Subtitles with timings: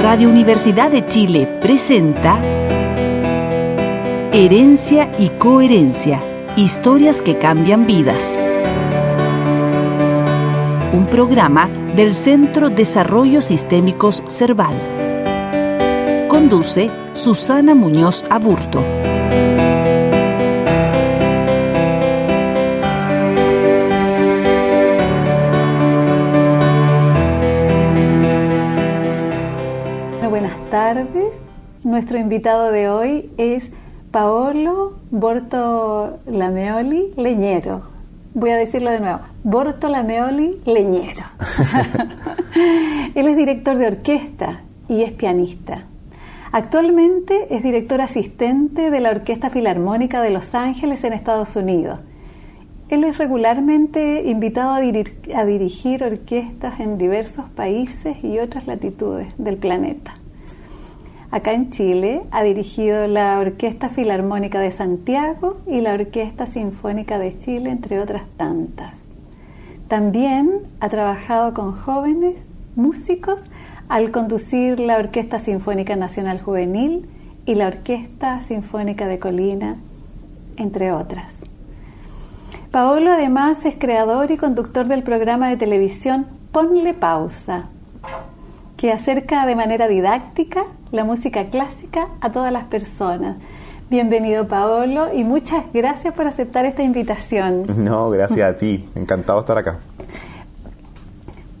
[0.00, 2.40] Radio Universidad de Chile presenta
[4.32, 6.24] Herencia y Coherencia,
[6.56, 8.34] historias que cambian vidas.
[10.94, 14.74] Un programa del Centro Desarrollo Sistémicos Cerval.
[16.28, 18.82] Conduce Susana Muñoz Aburto.
[31.84, 33.70] Nuestro invitado de hoy es
[34.10, 37.82] Paolo Bortolameoli Leñero.
[38.34, 41.26] Voy a decirlo de nuevo, Bortolameoli Leñero.
[43.14, 45.84] Él es director de orquesta y es pianista.
[46.50, 52.00] Actualmente es director asistente de la Orquesta Filarmónica de Los Ángeles en Estados Unidos.
[52.88, 59.56] Él es regularmente invitado a, a dirigir orquestas en diversos países y otras latitudes del
[59.56, 60.14] planeta.
[61.30, 67.38] Acá en Chile ha dirigido la Orquesta Filarmónica de Santiago y la Orquesta Sinfónica de
[67.38, 68.96] Chile, entre otras tantas.
[69.86, 72.42] También ha trabajado con jóvenes
[72.74, 73.44] músicos
[73.88, 77.08] al conducir la Orquesta Sinfónica Nacional Juvenil
[77.46, 79.76] y la Orquesta Sinfónica de Colina,
[80.56, 81.32] entre otras.
[82.72, 87.68] Paolo además es creador y conductor del programa de televisión Ponle Pausa,
[88.80, 93.36] que acerca de manera didáctica la música clásica a todas las personas.
[93.90, 97.66] Bienvenido Paolo y muchas gracias por aceptar esta invitación.
[97.84, 99.80] No, gracias a ti, encantado de estar acá.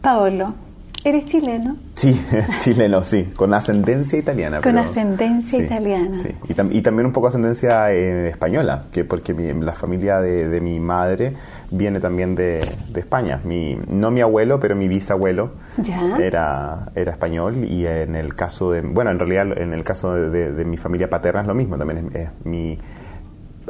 [0.00, 0.54] Paolo,
[1.04, 1.76] ¿eres chileno?
[1.94, 2.20] Sí,
[2.58, 4.60] chileno, sí, con ascendencia italiana.
[4.60, 6.16] Con ascendencia italiana.
[6.16, 11.34] Sí, y, también un poco ascendencia eh, española, que porque la familia de, mi madre
[11.70, 12.60] viene también de,
[12.94, 13.40] España.
[13.44, 15.52] Mi, no mi abuelo, pero mi bisabuelo
[16.20, 20.64] Era, era español y en el caso de, bueno, en realidad en el caso de,
[20.64, 22.78] mi familia paterna es lo mismo, también es mi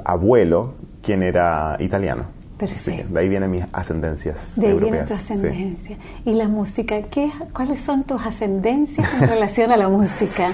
[0.04, 2.39] abuelo quien era italiano.
[2.60, 3.14] Perfecto.
[3.14, 5.08] de ahí vienen mis ascendencias de ahí europeas.
[5.08, 5.96] Viene tu ascendencia.
[6.24, 7.00] ¿Y la música?
[7.02, 10.52] ¿qué, ¿Cuáles son tus ascendencias en relación a la música?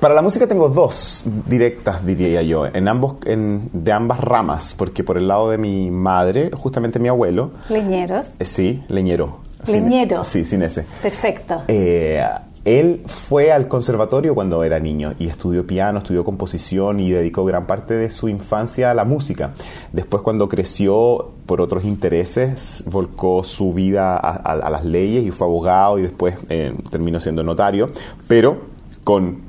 [0.00, 5.02] Para la música tengo dos directas, diría yo, en ambos, en, de ambas ramas, porque
[5.02, 7.50] por el lado de mi madre, justamente mi abuelo.
[7.68, 8.28] Leñeros.
[8.38, 9.40] Eh, sí, leñero.
[9.66, 10.22] Leñero.
[10.22, 10.84] sí, sin ese.
[11.02, 11.62] Perfecto.
[11.66, 12.22] Eh,
[12.64, 17.66] él fue al conservatorio cuando era niño y estudió piano, estudió composición y dedicó gran
[17.66, 19.54] parte de su infancia a la música.
[19.92, 25.98] Después cuando creció por otros intereses, volcó su vida a, las leyes y fue abogado
[25.98, 27.90] y después eh, terminó siendo notario,
[28.26, 28.58] pero
[29.04, 29.47] con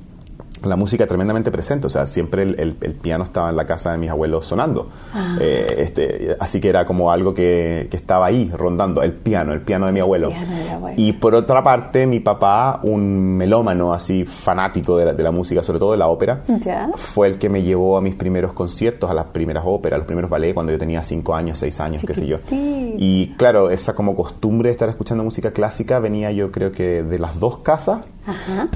[0.63, 4.09] la música tremendamente presente, o sea, siempre el, piano estaba en la casa de mis
[4.09, 4.89] abuelos sonando.
[5.13, 5.37] Ah.
[5.39, 9.85] Eh, este, así que era como algo que, estaba ahí rondando, el piano, el piano
[9.85, 10.31] de mi abuelo.
[10.95, 15.91] Y por otra parte, mi papá, un melómano así fanático de la, música, sobre todo
[15.91, 16.43] de la ópera,
[16.95, 20.07] fue el que me llevó a mis primeros conciertos, a las primeras óperas, a los
[20.07, 22.39] primeros ballets cuando yo tenía cinco años, seis años, qué sé yo.
[22.51, 27.19] Y claro, esa como costumbre de estar escuchando música clásica venía yo creo que de
[27.19, 27.99] las dos casas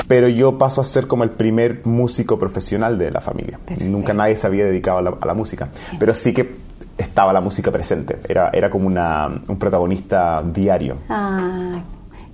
[0.07, 3.59] pero yo paso a ser como el primer músico profesional de la familia.
[3.81, 5.69] Nunca nadie se había dedicado a la, música,
[5.99, 6.55] pero sí que
[6.97, 10.97] estaba la música presente, era, era como una, un protagonista diario.
[11.09, 11.81] Ah,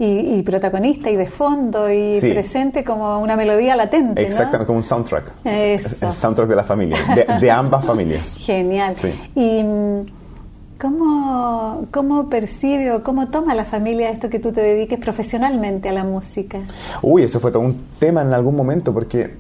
[0.02, 4.22] y, protagonista y de fondo y presente como una melodía latente.
[4.22, 5.32] Exactamente, como un soundtrack.
[5.44, 6.98] El soundtrack de la familia,
[7.40, 8.38] de, ambas familias.
[8.40, 8.94] Genial.
[9.36, 10.06] Y mm,
[10.80, 15.92] ¿Cómo, ¿Cómo percibe o cómo toma la familia esto que tú te dediques profesionalmente a
[15.92, 16.60] la música?
[17.02, 19.36] Uy, eso fue todo un tema en algún momento porque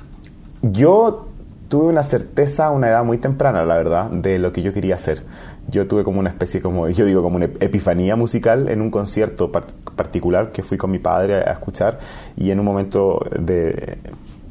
[0.61, 1.27] yo
[1.69, 4.95] tuve una certeza a una edad muy temprana, la verdad, de lo que yo quería
[4.95, 5.23] hacer.
[5.69, 9.49] Yo tuve como una especie, como yo digo, como una epifanía musical en un concierto
[9.49, 11.99] particular que fui con mi padre a escuchar
[12.35, 13.97] y en un momento de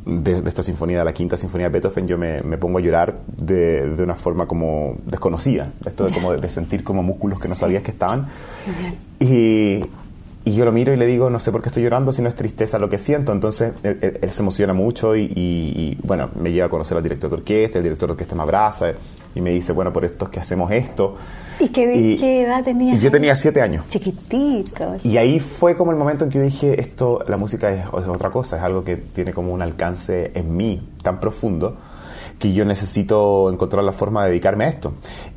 [0.09, 3.89] de, esta sinfonía, de la quinta sinfonía de Beethoven, yo me, pongo a llorar de,
[3.89, 7.83] de, una forma como desconocida, esto de, como de, sentir como músculos que no sabías
[7.83, 8.27] que estaban.
[9.21, 9.85] Y,
[10.45, 12.29] y, yo lo miro y le digo, no sé por qué estoy llorando, si no
[12.29, 13.33] es tristeza lo que siento.
[13.33, 17.37] Entonces él, se emociona mucho y, y, bueno, me lleva a conocer al director de
[17.37, 18.93] orquesta, el director de orquesta me abraza
[19.35, 21.17] y me dice, bueno, por esto es que hacemos esto.
[21.61, 23.01] ¿Y qué, edad tenías?
[23.01, 23.87] yo tenía siete años.
[23.89, 24.97] Chiquitito.
[25.03, 28.09] Y ahí fue como el momento en que yo dije, esto, la música es, es
[28.09, 31.77] otra cosa, es algo que tiene como un alcance en mí tan profundo
[32.39, 34.95] que yo necesito encontrar la forma de dedicarme a esto.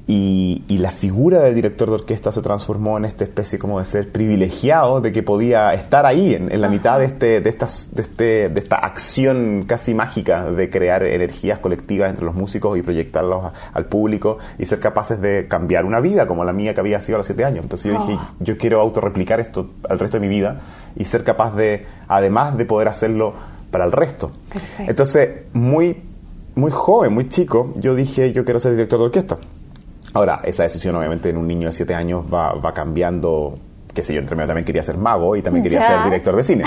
[0.07, 3.85] Y, y, la figura del director de orquesta se transformó en esta especie como de
[3.85, 8.01] ser privilegiado, de que podía estar ahí, en, la mitad de, este, de, estas, de,
[8.01, 13.51] este, de esta acción casi mágica de crear energías colectivas entre los músicos y proyectarlos
[13.73, 17.17] al público y ser capaces de cambiar una vida como la mía que había sido
[17.17, 17.63] a los siete años.
[17.63, 18.35] Entonces yo dije, oh.
[18.39, 20.59] yo quiero autorreplicar esto al resto de mi vida
[20.95, 23.33] y ser capaz de, además de poder hacerlo
[23.71, 24.31] para el resto.
[24.79, 26.01] Entonces, muy,
[26.55, 29.37] muy joven, muy chico, yo dije, yo quiero ser director de orquesta.
[30.13, 33.57] Ahora, esa decisión obviamente en un niño de 7 años va, va cambiando
[33.93, 36.43] qué sé yo, entre medio también quería ser mago y también quería ser director de
[36.43, 36.63] cine.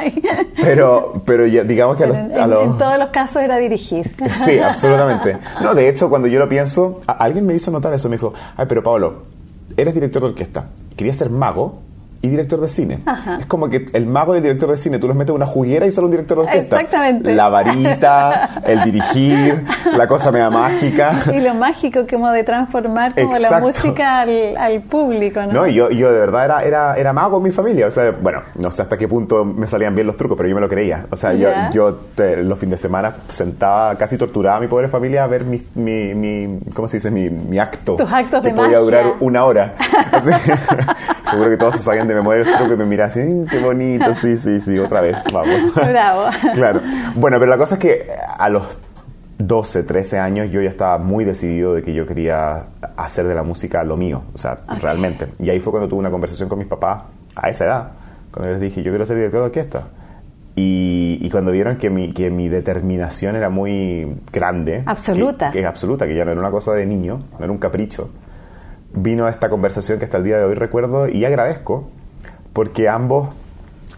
[0.62, 4.10] pero, pero ya, digamos que a los, en, en, todos los casos era dirigir.
[4.32, 5.38] sí, absolutamente.
[5.62, 8.66] No, de hecho, cuando yo lo pienso, alguien me hizo notar eso, me dijo, ay,
[8.68, 9.24] pero Pablo,
[9.76, 10.66] eres director de orquesta,
[10.96, 11.80] quería ser mago,
[12.24, 13.00] y director de cine.
[13.38, 15.84] Es como que el mago y el director de cine, tú los metes una juguera
[15.84, 16.76] y sale un director de orquesta.
[16.80, 17.34] Exactamente.
[17.34, 19.62] La varita, el dirigir,
[19.94, 21.14] la cosa mega mágica.
[21.34, 25.52] Y lo mágico como de transformar como la música al, público, ¿no?
[25.52, 27.88] No, yo, yo de verdad era, era, era mago en mi familia.
[27.88, 30.54] O sea, bueno, no sé hasta qué punto me salían bien los trucos, pero yo
[30.54, 31.06] me lo creía.
[31.10, 35.24] O sea, yo, yo los fines de semana sentaba, casi torturaba a mi pobre familia
[35.24, 37.10] a ver mi, mi, mi ¿cómo se dice?
[37.10, 37.96] Mi, mi acto.
[37.96, 38.78] Tus actos que de podía magia.
[38.78, 39.74] durar una hora.
[41.30, 43.58] seguro que todos se sabían de memoria el truco que me mira así, "Mm, qué
[43.60, 45.56] bonito, sí, sí, sí, otra vez, vamos.
[45.74, 46.24] Bravo.
[46.54, 46.80] claro.
[47.14, 48.06] Bueno, pero la cosa es que
[48.38, 48.62] a los
[49.38, 52.66] 12, 13 años yo ya estaba muy decidido de que yo quería
[52.96, 54.78] hacer de la música lo mío, o sea, Ok.
[54.80, 55.28] realmente.
[55.40, 57.02] Y ahí fue cuando tuve una conversación con mis papás
[57.34, 57.88] a esa edad,
[58.32, 59.82] cuando les dije, yo quiero ser director de orquesta.
[60.56, 65.50] Y, y cuando vieron que mi, que mi determinación era muy grande, Absoluta.
[65.50, 68.10] que, que absoluta, que ya no era una cosa de niño, no era un capricho,
[68.92, 71.90] vino esta conversación que hasta el día de hoy recuerdo y agradezco,
[72.54, 73.28] porque ambos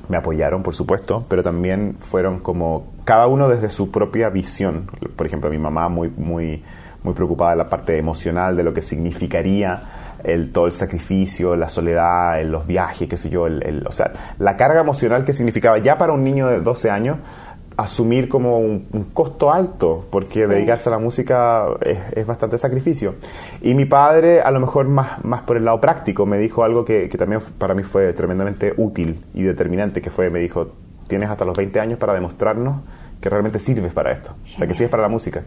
[0.09, 4.91] me apoyaron, por supuesto, pero también fueron como cada uno desde su propia visión.
[5.15, 6.65] Por ejemplo, mi mamá muy, muy,
[7.05, 9.83] muy preocupada de la parte emocional, de lo que significaría
[10.25, 14.57] el, todo el sacrificio, la soledad, los viajes, qué sé yo, el- o sea, la
[14.57, 17.19] carga emocional que significaba ya para un niño de 12 años
[17.77, 20.51] asumir como un, un costo alto, porque Sí.
[20.51, 23.17] dedicarse a la música es, es bastante sacrificio.
[23.61, 26.85] Y mi padre, a lo mejor más, más por el lado práctico, me dijo algo
[26.85, 30.69] que, que también para mí fue tremendamente útil y determinante, que fue, me dijo,
[31.07, 32.79] tienes hasta los 20 años para demostrarnos
[33.21, 34.75] que realmente sirves para esto, o sea, que Genial.
[34.77, 35.43] sirves para la música.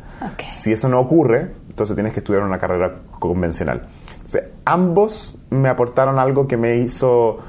[0.50, 3.88] Si eso no ocurre, entonces tienes que estudiar una carrera convencional.
[4.26, 7.40] O sea, ambos me aportaron algo que me hizo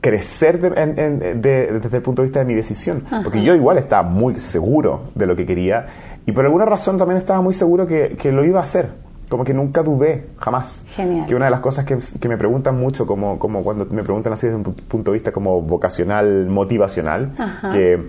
[0.00, 3.04] crecer de- en- en- de- desde el punto de vista de mi decisión.
[3.22, 5.86] Porque yo igual estaba muy seguro de lo que quería
[6.26, 8.88] y por alguna razón también estaba muy seguro que, que lo iba a hacer.
[9.28, 10.82] Como que nunca dudé, jamás.
[10.88, 11.26] Genial.
[11.26, 14.32] Que una de las cosas que, que me preguntan mucho, como, como cuando me preguntan
[14.32, 17.70] así desde un pu- punto de vista como vocacional, motivacional, Ajá.
[17.70, 18.02] que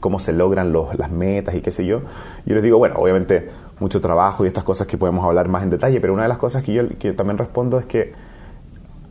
[0.00, 2.02] cómo se logran los- las metas y qué sé yo,
[2.46, 3.48] yo les digo, bueno, obviamente
[3.80, 6.38] mucho trabajo y estas cosas que podemos hablar más en detalle, pero una de las
[6.38, 8.14] cosas que yo que también respondo es que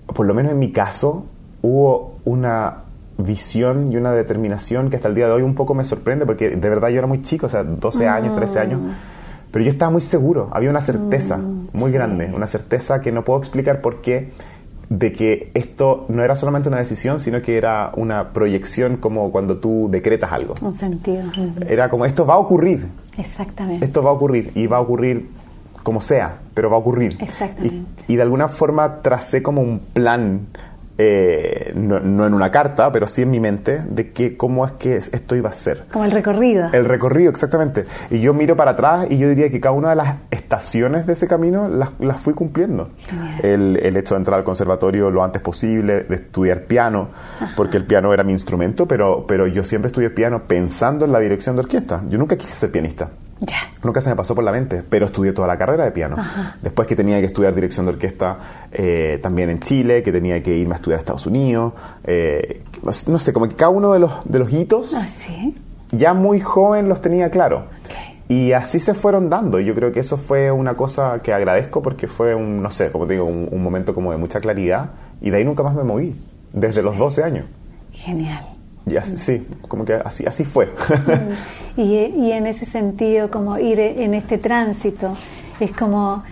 [0.08, 1.26] por lo menos en mi caso,
[1.66, 2.84] hubo una
[3.18, 6.50] visión y una determinación que hasta el día de hoy un poco me sorprende, porque
[6.50, 8.82] de verdad yo era muy chico, o sea, 12 años, 13 años,
[9.52, 11.40] pero yo estaba muy seguro, había una certeza
[11.74, 14.32] muy grande, una certeza que no puedo explicar por qué,
[14.90, 19.58] de que esto no era solamente una decisión, sino que era una proyección como cuando
[19.58, 20.54] tú decretas algo.
[20.62, 21.24] Un sentido.
[21.30, 21.54] Ujú.
[21.68, 22.86] Era como, esto va a ocurrir,
[23.18, 23.84] Exactamente.
[23.84, 25.30] esto va a ocurrir y va a ocurrir
[25.82, 27.16] como sea, pero va a ocurrir.
[27.20, 28.04] Exactamente.
[28.08, 30.42] Y, y de alguna forma tracé como un plan,
[30.98, 34.72] eh, no, no en una carta, pero sí en mi mente, de que cómo es
[34.74, 35.86] que es- esto iba a ser.
[35.92, 36.70] Como el recorrido.
[36.72, 37.86] El recorrido, exactamente.
[38.10, 41.14] Y yo miro para atrás y yo diría que cada una de las estaciones de
[41.14, 42.92] ese camino las, las fui cumpliendo.
[43.44, 47.10] El, el hecho de entrar al conservatorio lo antes posible, de estudiar piano,
[47.58, 51.20] porque el piano era mi instrumento, pero, pero yo siempre estudié piano pensando en la
[51.20, 52.04] dirección de orquesta.
[52.08, 53.10] Yo nunca quise ser pianista.
[53.42, 53.58] Ya.
[53.84, 56.16] Nunca se me pasó por la mente, pero estudié toda la carrera de piano.
[56.62, 58.38] Después que tenía que estudiar dirección de orquesta
[58.72, 61.74] eh, también en Chile, que tenía que irme a estudiar a Estados Unidos,
[62.06, 62.64] eh,
[63.08, 65.54] no sé, como que cada uno de los, de los hitos Ah, sí.
[65.92, 67.66] ya muy joven los tenía claro.
[68.28, 69.60] Y así se fueron dando.
[69.60, 72.90] Y yo creo que eso fue una cosa que agradezco porque fue un, no sé,
[72.90, 74.92] como te digo, un, un momento como de mucha claridad.
[75.22, 76.16] Y de ahí nunca más me moví,
[76.54, 77.46] desde los 12 años.
[77.92, 78.46] Genial.
[78.88, 80.70] Y así, sí, como que así, así fue.
[81.78, 85.14] Y, y en ese sentido, como ir en este tránsito,
[85.60, 86.24] es como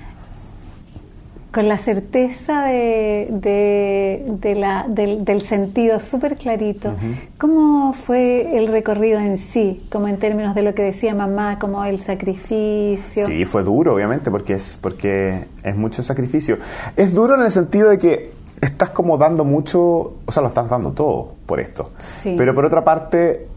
[1.52, 6.94] con la certeza de, de- de la- del, del sentido súper clarito.
[7.38, 9.86] ¿Cómo fue el recorrido en sí?
[9.92, 13.28] Como en términos de lo que decía mamá, como el sacrificio.
[13.28, 16.58] Sí, fue duro, obviamente, porque es, porque es mucho sacrificio.
[16.96, 18.32] Es duro en el sentido de que
[18.64, 19.80] estás como dando mucho,
[20.26, 21.92] o sea, lo estás dando todo por esto.
[22.22, 22.36] Sí.
[22.38, 23.48] Pero por otra parte,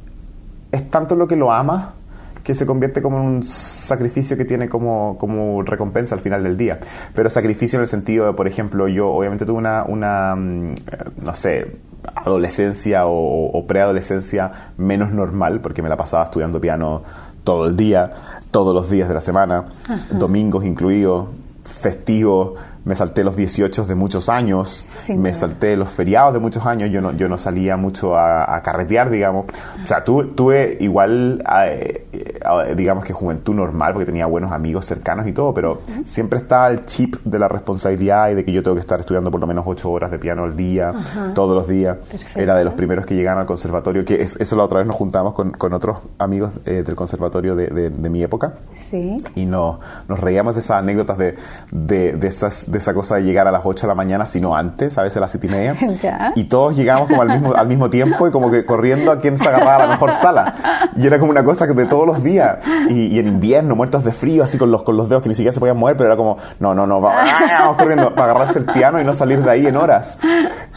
[0.72, 1.94] es tanto lo que lo amas
[2.42, 6.56] que se convierte como en un sacrificio que tiene como, como recompensa al final del
[6.56, 6.78] día.
[7.12, 10.76] Pero sacrificio en el sentido de, por ejemplo, yo obviamente tuve una, una mm, eh,
[11.22, 11.76] no sé,
[12.14, 17.02] adolescencia o, o preadolescencia menos normal, porque me la pasaba estudiando piano
[17.42, 18.12] todo el día,
[18.52, 19.66] todos los días de la semana,
[20.12, 21.28] domingos incluidos,
[21.62, 26.64] festivos, me salté los 18 de muchos años, Sí, me salté los feriados de muchos
[26.64, 29.46] años, yo no, yo no salía mucho a, a carretear, digamos.
[29.84, 34.86] O sea, tu- tuve igual, eh, eh, digamos que juventud normal, porque tenía buenos amigos
[34.86, 38.62] cercanos y todo, pero siempre estaba el chip de la responsabilidad y de que yo
[38.62, 40.94] tengo que estar estudiando por lo menos 8 horas de piano al día,
[41.34, 41.96] todos los días.
[42.08, 42.38] Perfecto.
[42.40, 44.94] Era de los primeros que llegaban al conservatorio, que es- eso la otra vez nos
[44.96, 48.54] juntamos con, con otros amigos eh, del conservatorio de, de- de mi época
[48.90, 49.16] Sí.
[49.34, 51.34] y no, nos reíamos de esas anécdotas de,
[51.72, 54.54] de, de esas, de esa cosa de llegar a las 8 de la mañana, sino
[54.56, 55.76] antes, a veces a las 7 y media.
[56.02, 56.32] Ya.
[56.36, 59.38] Y todos llegamos como al mismo, al mismo tiempo y como que corriendo a quien
[59.38, 60.54] se agarraba la mejor sala.
[60.96, 62.58] Y era como una cosa que de todos los días.
[62.90, 65.34] Y, y en invierno, muertos de frío, así con los, con los dedos que ni
[65.34, 67.14] siquiera se podían mover, pero era como, no, no, no, va-
[67.58, 70.18] vamos corriendo para agarrarse el piano y no salir de ahí en horas.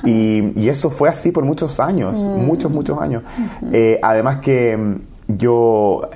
[0.06, 3.24] Y, y eso fue así por muchos años, muchos, muchos años.
[3.74, 4.96] Eh, además que mm,
[5.38, 6.10] yo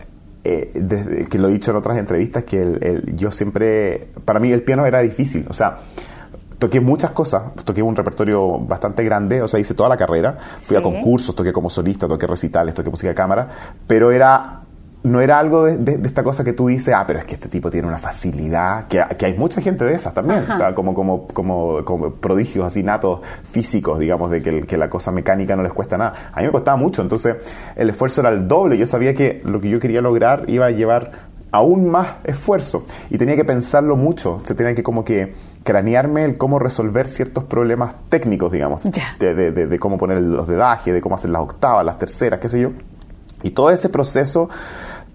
[0.43, 4.39] eh, desde que lo he dicho en otras entrevistas, que el- el- yo siempre, para
[4.39, 5.77] mí el piano era difícil, o sea,
[6.59, 10.77] toqué muchas cosas, toqué un repertorio bastante grande, o sea, hice toda la carrera, fui
[10.77, 13.47] a concursos, toqué como solista, toqué recitales, toqué música de cámara,
[13.87, 14.59] pero era...
[15.03, 17.33] No era algo de, de- de esta cosa que tú dices, ah, pero es que
[17.33, 20.73] este tipo tiene una facilidad, que, que hay mucha gente de esas también, o sea,
[20.73, 25.63] como, como, como, como prodigios así natos físicos, digamos, de que, la cosa mecánica no
[25.63, 26.31] les cuesta nada.
[26.31, 27.35] A mí me costaba mucho, entonces
[27.75, 28.77] el esfuerzo era el doble.
[28.77, 31.11] Yo sabía que lo que yo quería lograr iba a llevar
[31.51, 36.37] aún más esfuerzo y tenía que pensarlo mucho, se tenía que como que cranearme el
[36.37, 38.81] cómo resolver ciertos problemas técnicos, digamos,
[39.19, 42.47] de- de- de cómo poner los dedajes, de cómo hacer las octavas, las terceras, qué
[42.47, 42.69] sé yo.
[43.43, 44.49] Y todo ese proceso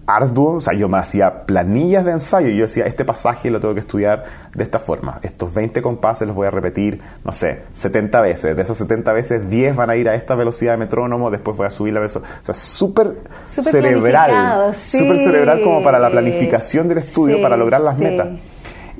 [0.09, 3.59] arduo, o sea, yo me hacía planillas de ensayo y yo decía, este pasaje lo
[3.59, 4.23] tengo que estudiar
[4.55, 8.61] de esta forma, estos 20 compases los voy a repetir, no sé, 70 veces, de
[8.61, 11.69] esos 70 veces 10 van a ir a esta velocidad de metrónomo, después voy a
[11.69, 13.15] subir la velocidad, o sea, súper
[13.47, 14.97] cerebral, sí.
[14.99, 18.03] súper cerebral como para la planificación del estudio, Sí, para lograr las sí.
[18.03, 18.27] metas.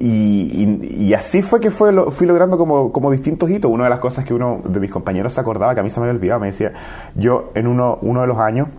[0.01, 0.07] Y,
[0.87, 3.69] y- y así fue que fue lo- fui logrando como, como distintos hitos.
[3.69, 5.99] Una de las cosas que uno de mis compañeros se acordaba, que a mí se
[5.99, 6.71] me había olvidado, me decía,
[7.15, 8.69] yo en uno, uno de los años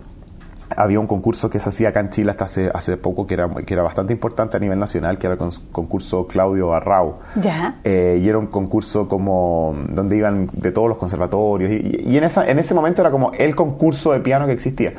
[0.76, 3.48] había un concurso que se hacía acá en Chile hasta hace, hace poco, que era,
[3.66, 7.18] que era bastante importante a nivel nacional, que era el concurso Claudio Barrao.
[7.40, 7.80] Ya.
[7.84, 12.24] Eh, y era un concurso como donde iban de todos los conservatorios y, y en,
[12.24, 14.92] esa, en ese momento era como el concurso de piano que existía.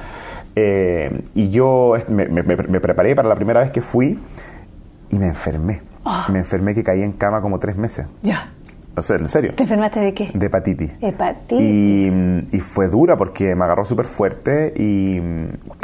[0.56, 4.20] Eh, y yo me, me- preparé para la primera vez que fui
[5.10, 5.82] y me enfermé.
[6.30, 8.08] Me enfermé que caí en cama como tres meses.
[8.24, 8.52] Ya.
[8.96, 9.54] O sea, en serio.
[9.56, 10.32] ¿Te enfermaste de qué?
[10.34, 10.94] De hepatitis.
[11.02, 11.62] Hepatitis.
[11.62, 12.12] Y,
[12.52, 15.20] y fue dura porque me agarró súper fuerte y,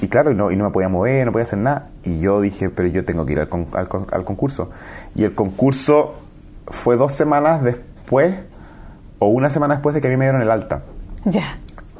[0.04, 1.90] y claro, y no, y no me podía mover, no podía hacer nada.
[2.04, 4.70] Y yo dije, pero yo tengo que ir al, con- al al concurso.
[5.16, 6.16] Y el concurso
[6.68, 8.36] fue dos semanas después
[9.20, 10.84] o una semana después de que a mí me dieron el alta.
[11.26, 11.58] Ya.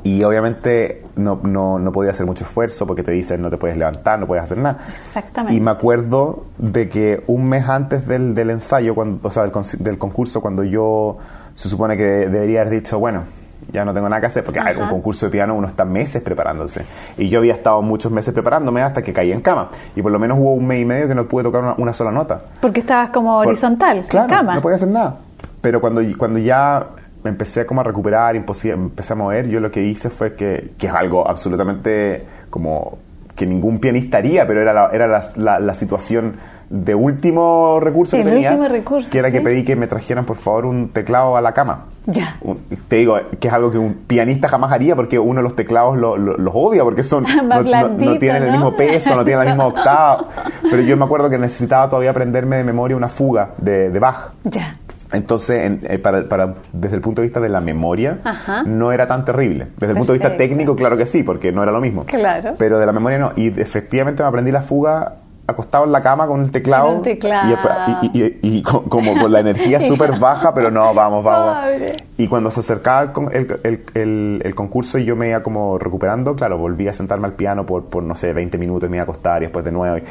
[0.08, 3.76] Y obviamente no, no, no podía hacer mucho esfuerzo porque te dicen no te puedes
[3.76, 4.78] levantar, no puedes hacer nada.
[5.08, 5.54] Exactamente.
[5.56, 9.52] Y me acuerdo de que un mes antes del, del ensayo, cuando, o sea, del,
[9.80, 11.18] del concurso, cuando yo
[11.56, 13.24] se supone que debería haber dicho, bueno,
[13.70, 16.22] ya no tengo nada que hacer, porque hay un concurso de piano uno está meses
[16.22, 16.86] preparándose.
[17.18, 19.70] Y yo había estado muchos meses preparándome hasta que caí en cama.
[19.94, 21.92] Y por lo menos hubo un mes y medio que no pude tocar una, una
[21.92, 22.40] sola nota.
[22.62, 24.56] Porque estabas como Por- horizontal, claro, en cama.
[24.56, 25.18] no podía hacer nada.
[25.60, 26.88] Pero cuando, cuando ya
[27.28, 30.72] me empecé como a recuperar, imposi- empecé a mover, yo lo que hice fue que,
[30.78, 32.98] que es algo absolutamente como
[33.36, 36.36] que ningún pianista haría, pero era la, era la, la- la situación
[36.70, 39.44] de último recurso Sí, que el tenía, último recurso, que era que sí.
[39.44, 41.86] pedí que me trajeran por favor un teclado a la cama.
[42.08, 42.38] Ya.
[42.42, 42.58] Un-
[42.88, 45.98] te digo que es algo que un pianista jamás haría porque uno de los teclados
[45.98, 48.52] lo- lo- los odia porque son no, no- no tienen el ¿no?
[48.54, 50.26] mismo peso, no tienen la misma octava.
[50.64, 54.32] Pero yo me acuerdo que necesitaba todavía aprenderme de memoria una fuga de, de Bach.
[54.46, 54.78] Ya.
[55.14, 58.64] Entonces, en- eh, para, para- desde el punto de vista de la memoria, Ajá.
[58.66, 59.68] no era tan terrible.
[59.78, 62.04] Desde el punto de vista técnico, claro que sí, porque no era lo mismo.
[62.06, 62.56] Claro.
[62.58, 63.32] Pero de la memoria no.
[63.36, 65.16] Y efectivamente me aprendí la fuga
[65.50, 66.88] acostado en la cama con el teclado.
[66.88, 67.58] Con el teclado.
[68.02, 71.24] Y, y- y- y- y co- como con la energía súper baja, pero no, vamos,
[71.24, 71.58] vamos.
[71.64, 71.96] Pobre.
[72.20, 76.36] Y cuando se acercaba el, el, el- el- concurso y yo me iba como recuperando,
[76.36, 79.02] claro, volví a sentarme al piano por, por no sé, 20 minutos y me iba
[79.02, 79.98] a acostar y después de nuevo.
[79.98, 80.04] Y,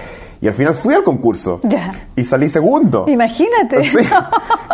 [0.43, 1.59] y al final fui al concurso.
[1.65, 1.91] Ya.
[2.15, 3.07] Y salí segundo.
[3.09, 3.83] Imagínate.
[3.83, 3.99] Sí.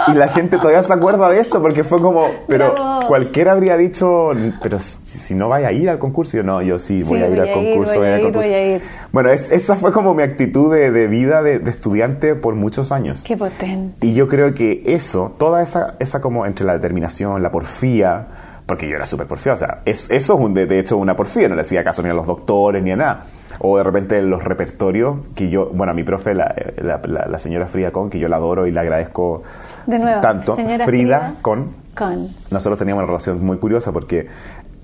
[0.09, 3.07] Y la gente todavía se acuerda de eso porque fue como, pero Bravo.
[3.07, 6.81] cualquiera habría dicho, pero si, si no vaya a ir al concurso, yo no, yo
[6.81, 7.99] sí, voy Sí, a ir voy al a ir, concurso.
[8.01, 8.49] voy a ir, concurso".
[8.49, 8.83] voy a ir.
[9.13, 12.91] Bueno, es- esa fue como mi actitud de, de vida de, de estudiante por muchos
[12.91, 13.23] años.
[13.23, 14.05] Qué potente.
[14.05, 18.27] Y yo creo que eso, toda esa, esa como entre la determinación, la porfía,
[18.67, 21.17] porque yo era súper porfía, o sea, es- eso es un, de, de hecho una
[21.17, 23.25] porfía, no le hacía caso ni a los doctores ni a nada.
[23.59, 27.39] O de repente los repertorios, que yo, bueno, a mi profe, la, la- la- la
[27.39, 29.43] señora Frida Con, que yo la adoro y le agradezco
[29.87, 31.35] De nuevo, tanto, señora Frida, Frida.
[31.43, 32.29] Con, Con.
[32.51, 34.27] nosotros teníamos una relación muy curiosa porque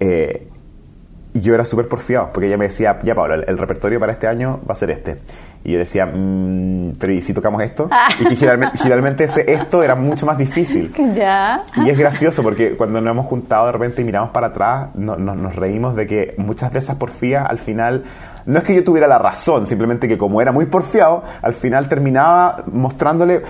[0.00, 0.48] eh,
[1.34, 4.26] yo era súper porfiado, porque ella me decía, ya Pablo, el, el repertorio para este
[4.26, 5.18] año va a ser este.
[5.64, 7.90] Y yo decía, mm, pero ¿y si tocamos esto?
[8.20, 10.92] Y que generalmente, generalmente ese esto era mucho más difícil.
[11.14, 11.60] Ya.
[11.84, 15.16] Y es gracioso porque cuando nos hemos juntado de repente y miramos para atrás, no-
[15.16, 18.04] no- nos reímos de que muchas de esas porfías al final,
[18.46, 21.88] no es que yo tuviera la razón, simplemente que como era muy porfiado, al final
[21.88, 23.42] terminaba mostrándole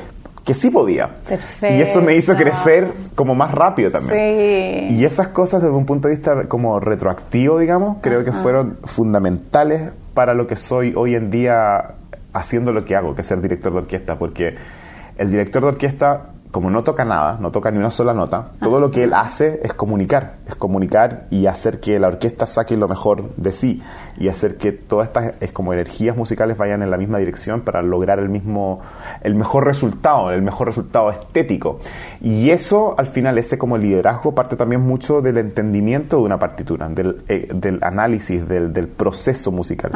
[0.45, 1.09] que sí podía.
[1.29, 1.77] Perfecto.
[1.77, 4.89] Y eso me hizo crecer como más rápido también.
[4.89, 4.95] Sí.
[4.97, 9.91] Y esas cosas desde un punto de vista como retroactivo, digamos, creo que fueron fundamentales
[10.15, 11.91] para lo que soy hoy en día
[12.33, 14.57] haciendo lo que hago, que es ser director de orquesta, porque
[15.19, 18.81] el director de orquesta, como no toca nada, no toca ni una sola nota, todo
[18.81, 22.89] lo que él hace es comunicar, es comunicar y hacer que la orquesta saque lo
[22.89, 23.83] mejor de sí
[24.17, 27.83] y hacer que todas estas es como energías musicales vayan en la misma dirección para
[27.83, 28.81] lograr el mismo
[29.23, 31.81] el mejor resultado, el mejor resultado estético.
[32.21, 36.89] Y eso al final ese como liderazgo parte también mucho del entendimiento de una partitura,
[36.89, 39.91] del, eh, del análisis del, del proceso musical.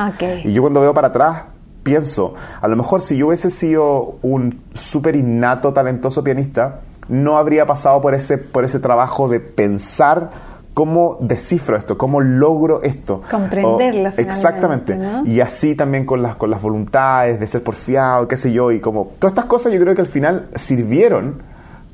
[0.44, 1.42] Y yo cuando veo para atrás
[1.82, 7.66] pienso, a lo mejor si yo hubiese sido un súper innato, talentoso pianista, no habría
[7.66, 10.30] pasado por ese, por ese trabajo de pensar
[10.74, 13.20] cómo descifro esto, cómo logro esto.
[13.30, 14.96] Comprenderlo O- Exactamente.
[14.96, 15.24] ¿no?
[15.26, 18.80] Y así también con las, con las voluntades de ser porfiado, qué sé yo, y
[18.80, 21.42] como todas estas cosas yo creo que al final sirvieron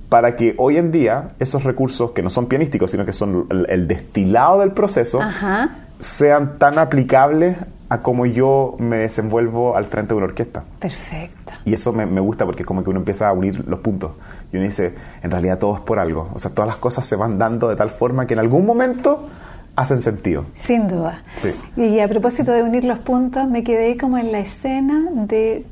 [0.09, 3.67] para que hoy en día esos recursos, que no son pianísticos, sino que son el,
[3.69, 5.71] el destilado del proceso, Ajá.
[5.99, 7.57] sean tan aplicables
[7.91, 10.65] a cómo yo me desenvuelvo al frente de una orquesta.
[10.79, 11.53] Perfecto.
[11.65, 14.13] Y eso me, me gusta porque es como que uno empieza a unir los puntos.
[14.53, 16.29] Y uno dice, en realidad todo es por algo.
[16.35, 19.29] O sea, todas las cosas se van dando de tal forma que en algún momento
[19.77, 20.45] hacen sentido.
[20.61, 21.23] Sin duda.
[21.37, 21.51] Sí.
[21.77, 25.65] Y a propósito de unir los puntos, me quedé como en la escena de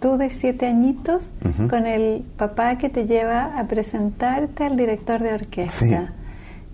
[0.00, 1.28] tú de siete añitos
[1.70, 5.86] con el papá que te lleva a presentarte al director de orquesta.
[5.86, 5.96] Sí.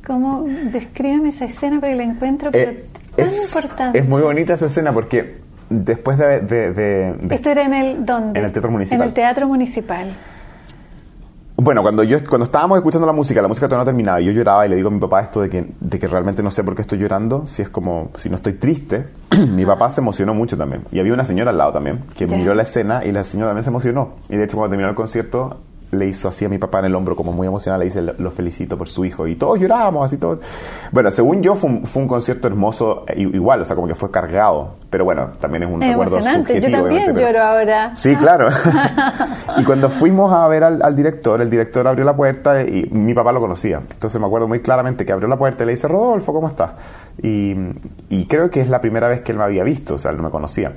[0.04, 0.44] ¿Cómo?
[0.72, 2.84] Descríbeme esa escena porque la encuentro pero Eh,
[3.16, 3.98] es, importante.
[3.98, 6.40] es muy bonita esa escena porque después de...
[6.40, 8.38] de- de- de- Esto era en el ¿dónde?
[8.40, 9.00] En el Teatro Municipal.
[9.02, 10.12] En el Teatro Municipal.
[11.62, 14.32] Bueno, cuando yo cuando estábamos escuchando la música, la música todavía no terminaba, y yo
[14.32, 16.64] lloraba y le digo a mi papá esto de que, de que realmente no sé
[16.64, 19.08] por qué estoy llorando, si es como, si no estoy triste,
[19.48, 20.84] mi papá se emocionó mucho también.
[20.90, 23.64] Y había una señora al lado también, que miró la escena y la señora también
[23.64, 24.14] se emocionó.
[24.30, 25.60] Y de hecho cuando terminó el concierto,
[25.92, 28.30] le hizo así a mi papá en el hombro, como muy emocional, le dice, lo,
[28.30, 29.26] felicito por su hijo.
[29.26, 30.38] Y todos llorábamos, así todos.
[30.92, 33.94] Bueno, según yo, fue un, fue un concierto hermoso, i- igual, o sea, como que
[33.94, 34.74] fue cargado.
[34.88, 36.54] Pero bueno, también es un Es recuerdo emocionante.
[36.54, 36.82] Yo subjetivo.
[36.88, 37.96] también pero- lloro ahora.
[37.96, 38.48] Sí, claro.
[39.58, 43.14] y cuando fuimos a ver al, al director, el director abrió la puerta y mi
[43.14, 43.80] papá lo conocía.
[43.92, 46.72] Entonces me acuerdo muy claramente que abrió la puerta y le dice, Rodolfo, ¿cómo estás?
[47.22, 47.54] Y,
[48.08, 50.16] y creo que es la primera vez que él me había visto, o sea, él
[50.16, 50.72] no me conocía.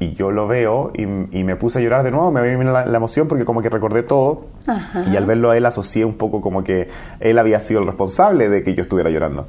[0.00, 2.86] Y yo lo veo y, y me puse a llorar de nuevo, me vino la,
[2.86, 4.44] la emoción porque como que recordé todo.
[4.66, 5.02] Ajá.
[5.10, 6.88] Y al verlo a él asocié un poco como que
[7.20, 9.46] él había sido el responsable de que yo estuviera llorando.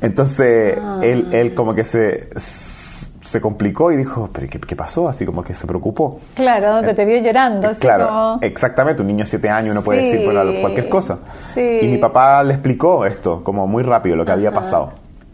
[0.00, 5.08] Entonces él, él como que se, se complicó y dijo, ¿pero qué, qué pasó?
[5.08, 6.20] Así como que se preocupó.
[6.34, 7.68] Claro, te, te vio llorando.
[7.68, 11.18] así Claro, como- exactamente, un niño de 7 años no puede Sí, decir cualquier cosa.
[11.54, 11.78] sí.
[11.82, 14.92] Y mi papá le explicó esto, como muy rápido, lo que había pasado.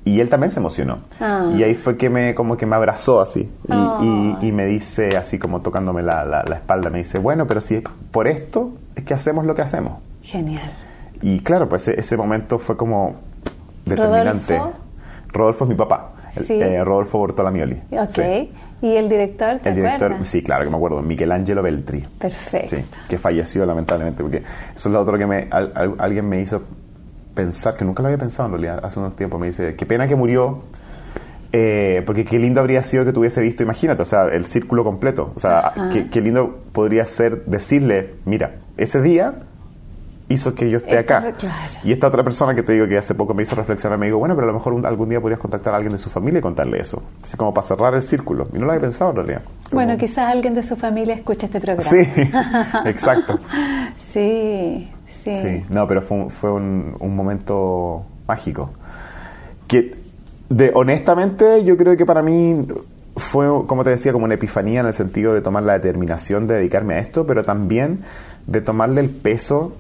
[0.09, 1.01] Y él también se emocionó.
[1.21, 1.51] Ah.
[1.57, 3.51] Y ahí fue que me, como que me abrazó así.
[3.69, 3.73] Y,
[4.05, 7.61] y- y me dice, así como tocándome la, la- la espalda, me dice, bueno, pero
[7.61, 9.99] si es por esto es que hacemos lo que hacemos.
[10.23, 10.71] Genial.
[11.21, 13.17] Y claro, pues ese, ese momento fue como
[13.85, 14.57] determinante.
[14.57, 14.79] ¿Rodolfo?
[15.33, 16.55] Rodolfo es mi papá, el- Sí.
[16.61, 17.83] eh, Rodolfo Bortolamioli.
[17.93, 18.11] Ok.
[18.11, 18.53] Sí.
[18.81, 20.29] ¿Y el director te El director, acuerdas?
[20.29, 22.01] sí, claro que me acuerdo, Michelangelo Beltri.
[22.19, 22.77] Perfecto.
[22.77, 24.39] Sí, que falleció lamentablemente, porque
[24.75, 26.63] eso es lo otro que me, al- al- alguien me hizo
[27.43, 30.07] pensar, que nunca lo había pensado en realidad, hace unos tiempos, me dice, qué pena
[30.09, 30.63] que murió,
[31.53, 35.33] eh, porque qué lindo habría sido que tuviese visto, imagínate, o sea, el círculo completo,
[35.35, 39.33] o sea, qué, qué lindo podría ser decirle, mira, ese día
[40.31, 41.33] hizo que yo esté acá.
[41.85, 44.19] Y esta otra persona que te digo que hace poco me hizo reflexionar, me dijo,
[44.19, 46.41] bueno, pero a lo mejor un- algún día podrías contactar a alguien de su familia
[46.41, 48.47] y contarle eso, así como para cerrar el círculo.
[48.53, 49.41] Y no lo había pensado en realidad.
[49.71, 51.81] Como- Bueno, quizás alguien de su familia escuche este programa.
[51.81, 51.97] Sí,
[52.85, 53.39] exacto.
[54.13, 54.89] Sí,
[55.25, 55.37] sí.
[55.37, 58.71] Sí, no, pero fue, un- fue un, un momento mágico.
[59.67, 59.95] Que,
[60.49, 62.67] de, honestamente, yo creo que para mí
[63.17, 66.55] fue, como te decía, como una epifanía en el sentido de tomar la determinación de
[66.55, 68.01] dedicarme a esto, pero también
[68.47, 69.75] de tomarle el peso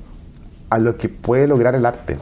[0.70, 2.18] a lo que puede lograr el arte.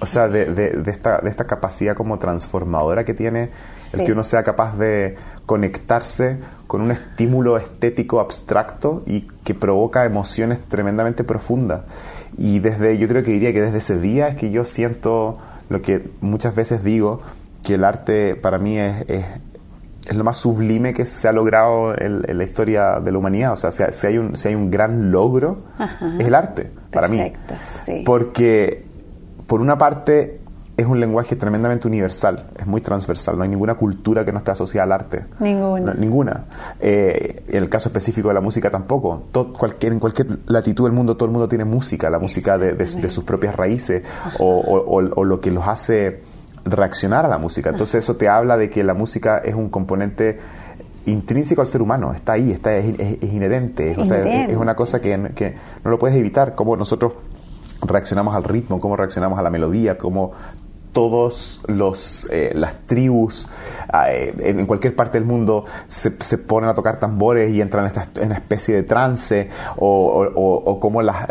[0.00, 3.50] O sea, de, de- de esta, de esta capacidad como transformadora que tiene
[3.92, 5.16] el que uno sea capaz de
[5.46, 11.82] conectarse con un estímulo estético abstracto y que provoca emociones tremendamente profundas.
[12.36, 15.82] Y desde, yo creo que diría que desde ese día es que yo siento lo
[15.82, 17.20] que muchas veces digo,
[17.62, 19.24] que el arte para mí es, es,
[20.06, 23.52] es lo más sublime que se ha logrado en, en la historia de la humanidad.
[23.52, 26.16] O sea, si hay, un, si hay un gran logro, Ajá.
[26.18, 27.18] es el arte, para mí.
[27.18, 27.54] Perfecto,
[27.86, 28.02] sí.
[28.04, 28.84] Porque,
[29.46, 30.40] por una parte,
[30.76, 34.50] es un lenguaje tremendamente universal, es muy transversal, no hay ninguna cultura que no esté
[34.50, 35.24] asociada al arte.
[35.38, 35.94] Ninguna.
[35.94, 36.44] ninguna.
[36.80, 39.24] Eh, en el caso específico de la música tampoco.
[39.30, 42.86] Todo, cualquier, en cualquier latitud del mundo todo el mundo tiene música, la música de,
[42.86, 44.02] sus propias raíces
[44.38, 46.22] o, lo que los hace
[46.64, 47.70] reaccionar a la música.
[47.70, 50.40] Entonces eso te habla de que la música es un componente
[51.06, 55.54] intrínseco al ser humano, está ahí, está, es, inherente, es, es, una cosa que, que
[55.84, 57.12] no lo puedes evitar, como nosotros
[57.82, 60.32] reaccionamos al ritmo, cómo reaccionamos a la melodía, cómo
[60.94, 63.48] todos los eh, las tribus
[64.08, 67.88] eh, en cualquier parte del mundo se, se, ponen a tocar tambores y entran en,
[67.88, 71.26] esta, en una especie de trance o, o, cómo las,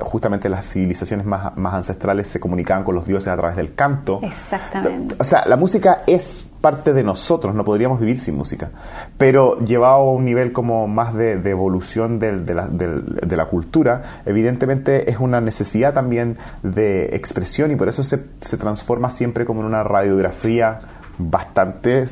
[0.00, 4.20] justamente las civilizaciones más, más, ancestrales se comunicaban con los dioses a través del canto.
[4.22, 5.16] Exactamente.
[5.18, 8.70] O sea, la música es parte de nosotros, no podríamos vivir sin música,
[9.18, 15.10] pero llevado a un nivel como más de, evolución de, la, de, la, cultura, evidentemente
[15.10, 19.66] es una necesidad también de expresión y por eso se, se transforma siempre como en
[19.66, 20.78] una radiografía
[21.18, 22.04] bastante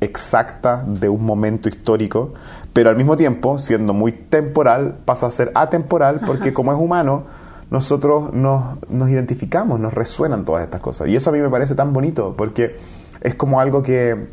[0.00, 2.34] exacta de un momento histórico,
[2.72, 7.24] pero al mismo tiempo, siendo muy temporal, pasa a ser atemporal porque como es humano,
[7.70, 11.08] nosotros nos, nos identificamos, nos resuenan todas estas cosas.
[11.08, 12.76] Y eso a mí me parece tan bonito porque
[13.20, 14.28] es como algo que,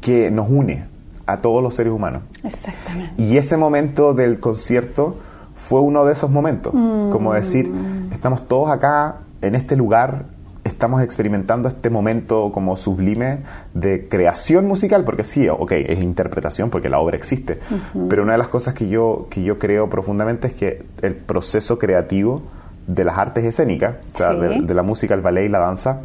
[0.00, 0.86] que nos une
[1.26, 2.22] a todos los seres humanos.
[2.42, 3.22] Exactamente.
[3.22, 5.16] Y ese momento del concierto
[5.54, 7.34] fue uno de esos momentos, como mm.
[7.34, 7.72] decir,
[8.12, 10.26] estamos todos acá en este lugar,
[10.74, 13.38] estamos experimentando este momento como sublime
[13.72, 17.60] de creación musical, porque sí, ok, es interpretación porque la obra existe,
[18.08, 21.78] pero una de las cosas que yo, que yo creo profundamente es que el proceso
[21.78, 22.42] creativo
[22.86, 26.00] de las artes escénicas, o sea, de, la música, el ballet y la danza,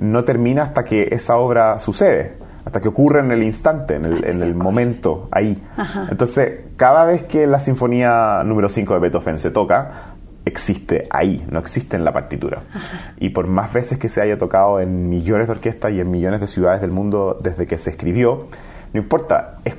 [0.00, 2.32] no termina hasta que esa obra sucede,
[2.64, 5.62] hasta que ocurre en el instante, en el, en el momento, ahí.
[6.10, 10.13] Entonces, cada vez que la sinfonía número 5 de Beethoven se toca,
[10.44, 12.62] existe ahí, no existe en la partitura.
[13.18, 16.40] Y por más veces que se haya tocado en millones de orquestas y en millones
[16.40, 18.48] de ciudades del mundo desde que se escribió,
[18.92, 19.74] no importa, es,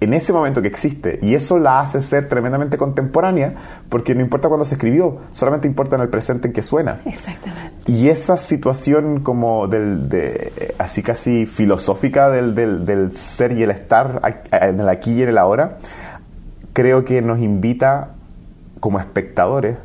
[0.00, 1.20] en ese momento que existe.
[1.22, 3.54] Y eso la hace ser tremendamente contemporánea,
[3.88, 7.00] porque no importa cuándo se escribió, solamente importa en el presente en que suena.
[7.04, 7.72] Exactamente.
[7.86, 13.70] Y esa situación como del, de, así casi filosófica del, del, del ser y el
[13.70, 15.78] estar en el aquí y en el ahora,
[16.72, 18.14] creo que nos invita
[18.80, 19.76] como espectadores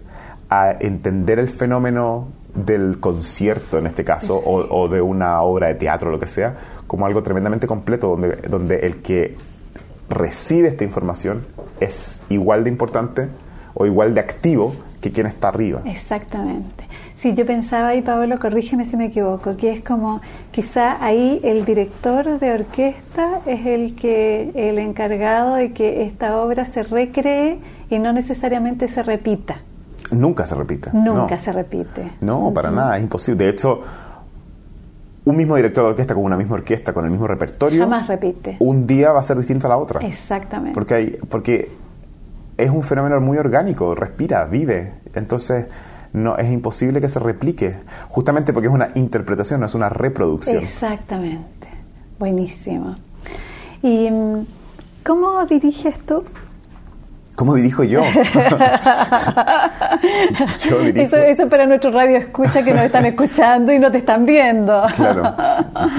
[0.61, 6.11] a entender el fenómeno del concierto en este caso, o, de una obra de teatro,
[6.11, 6.55] lo que sea,
[6.87, 9.35] como algo tremendamente completo, donde, donde el que
[10.09, 11.45] recibe esta información
[11.79, 13.27] es igual de importante
[13.73, 15.81] o igual de activo que quien está arriba.
[15.85, 16.85] Exactamente.
[17.17, 21.65] Sí, yo pensaba ahí, Pablo, corrígeme si me equivoco, que es como quizá ahí el
[21.65, 27.99] director de orquesta es el que el encargado de que esta obra se recree y
[27.99, 29.61] no necesariamente se repita.
[30.13, 30.91] Nunca se repite.
[30.93, 32.11] Nunca se repite.
[32.21, 33.45] No, para nada, es imposible.
[33.45, 33.81] De hecho,
[35.25, 38.57] un mismo director de orquesta con una misma orquesta, con el mismo repertorio, jamás repite.
[38.59, 40.05] Un día va a ser distinto a la otra.
[40.05, 40.73] Exactamente.
[40.73, 41.71] Porque, hay, porque
[42.57, 44.93] es un fenómeno muy orgánico, respira, vive.
[45.13, 45.65] Entonces,
[46.13, 47.75] no es imposible que se replique,
[48.09, 50.63] justamente porque es una interpretación, no es una reproducción.
[50.63, 51.67] Exactamente.
[52.19, 52.95] Buenísimo.
[53.81, 54.45] ¿Y mm,
[55.03, 56.23] cómo diriges tú?
[57.35, 58.03] ¿Cómo dirijo yo?
[60.69, 61.17] yo dirijo.
[61.17, 64.83] Eso, para nuestro radio escucha que nos están escuchando y no te están viendo.
[64.95, 65.35] claro,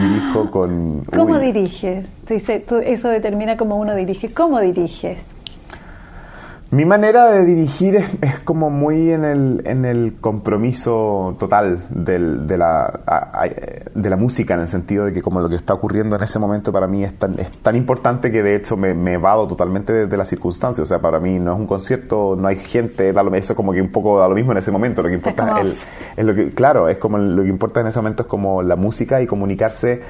[0.01, 1.05] dirijo con...
[1.05, 2.07] ¿Cómo diriges?
[2.29, 4.33] Eso determina cómo uno dirige.
[4.33, 5.18] ¿Cómo diriges?
[6.75, 12.59] Mi manera de dirigir es, como muy en el, en el compromiso total del, de,
[12.59, 16.25] la, de la música, en el sentido de que como lo que está ocurriendo en
[16.25, 19.47] ese momento para mí es tan, es tan importante que de hecho me, me vado
[19.47, 20.85] totalmente de, las circunstancias.
[20.85, 23.73] O sea, para mí no es un concierto, no hay gente, da lo, eso como
[23.73, 25.01] que un poco da lo mismo en ese momento.
[25.01, 25.77] Lo que importa es,
[26.17, 28.75] es lo que, claro, es como lo que importa en ese momento es como la
[28.75, 30.03] música y comunicarse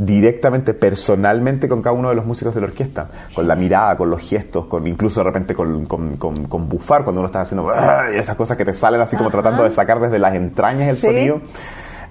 [0.00, 4.08] directamente, personalmente con cada uno de los músicos de la orquesta, con la mirada, con
[4.08, 7.70] los gestos, con incluso de repente con, con, bufar cuando uno está haciendo
[8.14, 11.42] esas cosas que te salen así como tratando de sacar desde las entrañas el sonido,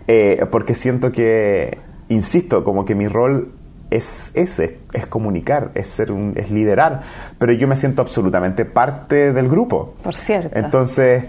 [0.07, 3.53] eh, porque siento que, insisto, como que mi rol
[3.89, 7.01] es ese, es comunicar, es ser un, es liderar,
[7.39, 9.95] pero yo me siento absolutamente parte del grupo.
[10.03, 10.55] Por cierto.
[10.59, 11.23] Entonces,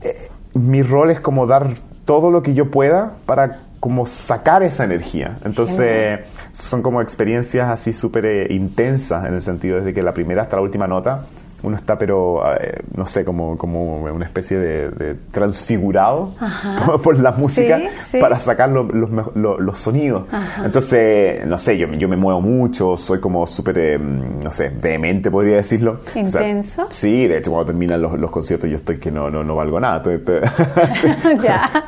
[0.00, 1.66] eh, mi rol es como dar
[2.06, 5.38] todo lo que yo pueda para como sacar esa energía.
[5.44, 6.20] Entonces,
[6.52, 10.56] son como experiencias así súper eh, intensas en el sentido desde que la primera hasta
[10.56, 11.26] la última nota
[11.62, 16.32] uno está, pero, eh, no sé, como, como una especie de, transfigurado
[17.02, 17.80] por, la música
[18.20, 18.86] para sacar los,
[19.34, 20.24] los, sonidos.
[20.64, 25.30] Entonces, no sé, yo, yo me muevo mucho, soy como súper, eh, no sé, vehemente,
[25.30, 26.00] podría decirlo.
[26.14, 26.86] ¿Intenso?
[26.90, 30.02] sí, de hecho, cuando terminan los, conciertos yo estoy que no, no, no valgo nada.
[31.42, 31.84] ya,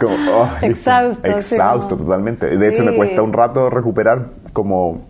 [0.00, 1.28] como, oh, exhausto.
[1.28, 2.56] Exhausto, totalmente.
[2.56, 5.09] De hecho, me cuesta un rato recuperar como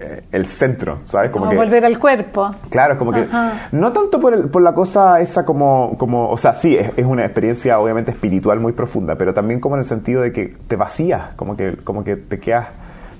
[0.00, 1.30] eh, el centro, ¿sabes?
[1.30, 2.50] Como, que, volver al cuerpo.
[2.70, 3.26] Claro, como que
[3.72, 7.78] no tanto por, por, la cosa esa como, como o sea, sí, es, una experiencia
[7.78, 11.54] obviamente espiritual muy profunda, pero también como en el sentido de que te vacías, como
[11.54, 12.68] que, como que te quedas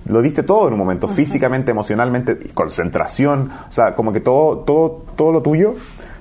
[0.07, 5.05] lo diste todo en un momento, físicamente, emocionalmente, concentración, o sea, como que todo, todo,
[5.15, 5.75] todo lo tuyo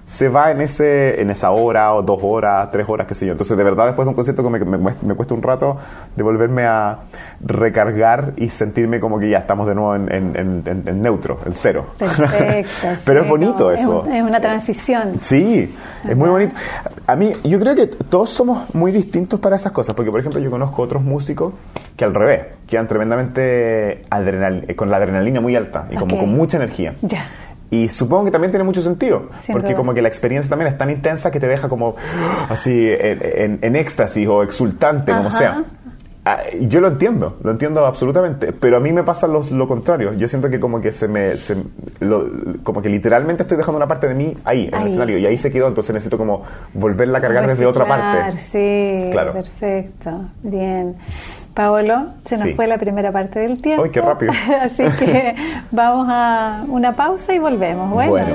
[0.09, 3.33] se va en ese en esa hora o dos horas, tres horas, qué sé yo.
[3.33, 5.77] Entonces, de verdad, después de un concierto me, me, cuesta un rato
[6.15, 7.01] de volverme a
[7.39, 11.89] recargar y sentirme como que ya estamos de nuevo en, en, neutro, en cero.
[11.99, 12.87] Perfecto.
[13.05, 14.03] Pero es bonito eso.
[14.11, 15.19] Es, una transición.
[15.21, 15.71] Sí,
[16.03, 16.55] es muy bonito.
[17.05, 20.41] A mí, yo creo que todos somos muy distintos para esas cosas, porque, por ejemplo,
[20.41, 21.53] yo conozco otros músicos
[21.95, 26.57] que al revés, quedan tremendamente adrenal, con la adrenalina muy alta y como con mucha
[26.57, 26.95] energía.
[27.03, 27.25] Ya.
[27.71, 30.89] Y supongo que también tiene mucho sentido, porque como que la experiencia también es tan
[30.89, 31.95] intensa que te deja como
[32.49, 35.63] así en, éxtasis o exultante, como sea.
[36.25, 40.13] Ah, yo lo entiendo, lo entiendo absolutamente, pero a mí me pasa lo, contrario.
[40.13, 41.33] Yo siento que como que se me,
[42.61, 45.37] como que literalmente estoy dejando una parte de mí ahí, en el escenario, y ahí
[45.37, 48.37] se quedó, entonces necesito como volverla a cargar desde otra parte.
[48.37, 49.33] Sí, claro.
[49.33, 50.97] perfecto, bien.
[51.59, 53.83] Paolo, se nos fue la primera parte del tiempo.
[53.83, 54.31] ¡Ay, qué rápido!
[54.61, 55.35] Así que
[55.71, 57.91] vamos a una pausa y volvemos.
[57.91, 58.11] Bueno.
[58.11, 58.33] bueno.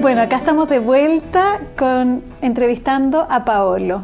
[0.00, 4.02] Bueno, acá estamos de vuelta con entrevistando a Paolo.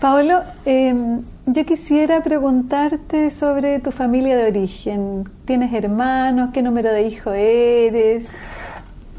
[0.00, 5.28] Paolo, em, yo quisiera preguntarte sobre tu familia de origen.
[5.44, 6.48] ¿Tienes hermanos?
[6.54, 8.30] ¿Qué número de hijos eres?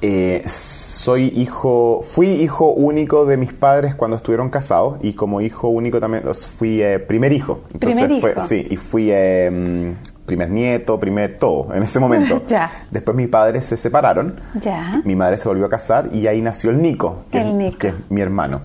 [0.02, 5.70] Eh, soy hijo, fui hijo único de mis padres cuando estuvieron casados y como hijo
[5.70, 7.62] único también fui eh, primer hijo.
[7.80, 8.28] primer hijo.
[8.40, 12.44] sí, y fui em, primer nieto, primer todo en ese momento.
[12.48, 12.72] ya.
[12.92, 14.40] Después mis padres se separaron.
[14.62, 15.02] Ya.
[15.06, 17.78] Mi madre se volvió a casar y ahí nació el Nico, que, el Nico.
[17.80, 18.62] que es mi hermano.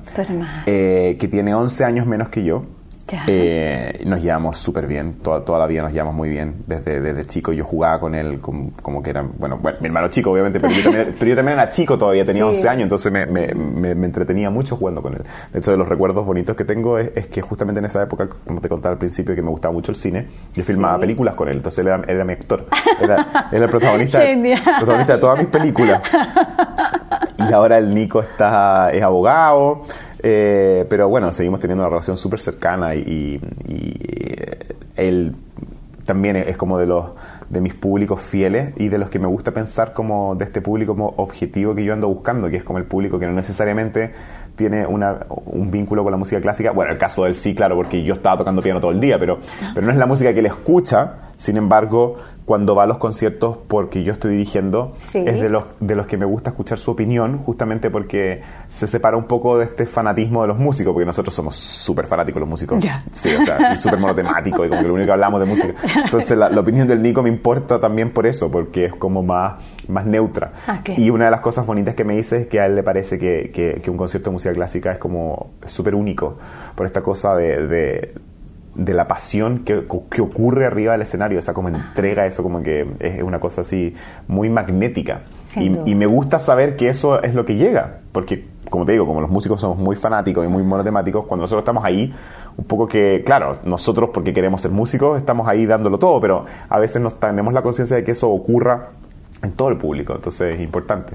[0.67, 2.65] Eh, que tiene 11 años menos que yo.
[3.27, 6.63] Eh, nos llevamos súper bien, toda, toda la vida nos llevamos muy bien.
[6.67, 10.61] Desde, desde chico yo jugaba con él como, que era, bueno, mi hermano chico obviamente,
[10.61, 13.55] pero yo también, pero yo también era chico todavía, tenía 11 años, entonces me, me,
[13.55, 15.23] me, entretenía mucho jugando con él.
[15.53, 18.61] De hecho, de los recuerdos bonitos que tengo es, que justamente en esa época, como
[18.61, 21.57] te contaba al principio, que me gustaba mucho el cine, yo filmaba películas con él,
[21.57, 22.67] entonces él era, era mi actor,
[23.01, 24.21] era, era el protagonista,
[24.79, 26.03] protagonista de todas mis películas.
[27.49, 29.83] Y ahora el Nico está, es abogado.
[30.23, 35.35] Eh, pero bueno, seguimos teniendo una relación súper cercana y, eh, él
[36.05, 37.13] también es como de los
[37.49, 40.95] de mis públicos fieles y de los que me gusta pensar como de este público
[40.95, 44.13] como objetivo que yo ando buscando, que es como el público que no necesariamente
[44.57, 46.73] tiene una, un vínculo con la música clásica.
[46.73, 49.19] Bueno, el caso de él sí, claro, porque yo estaba tocando piano todo el día,
[49.19, 49.39] pero,
[49.75, 53.59] pero no es la música que él escucha, sin embargo, cuando va a los conciertos
[53.69, 57.39] porque yo estoy dirigiendo, es de los, de los que me gusta escuchar su opinión,
[57.39, 61.57] justamente porque se separa un poco de este fanatismo de los músicos, porque nosotros somos
[61.57, 62.85] súper fanáticos los músicos.
[63.13, 65.75] Sí, o sea, súper monotemáticos y como que lo único que hablamos de música.
[66.05, 69.55] Entonces la, opinión del Nico me importa también por eso, porque es como más,
[69.89, 70.53] más neutra.
[70.67, 72.83] Ah, y una de las cosas bonitas que me dice es que a él le
[72.83, 76.39] parece que, que, un concierto de música clásica es como súper único,
[76.75, 78.15] por esta cosa de de
[78.87, 83.23] la pasión que, que, ocurre arriba del escenario, esa como entrega, eso como que es
[83.23, 83.95] una cosa así
[84.27, 85.23] muy magnética.
[85.57, 89.21] Y, me gusta saber que eso es lo que llega, porque como te digo, como
[89.21, 92.15] los músicos somos muy fanáticos y muy monotemáticos, cuando nosotros estamos ahí,
[92.57, 96.79] un poco que, claro, nosotros porque queremos ser músicos, estamos ahí dándolo todo, pero a
[96.79, 98.91] veces nos tenemos la conciencia de que eso ocurra
[99.43, 101.15] en todo el público, entonces es importante.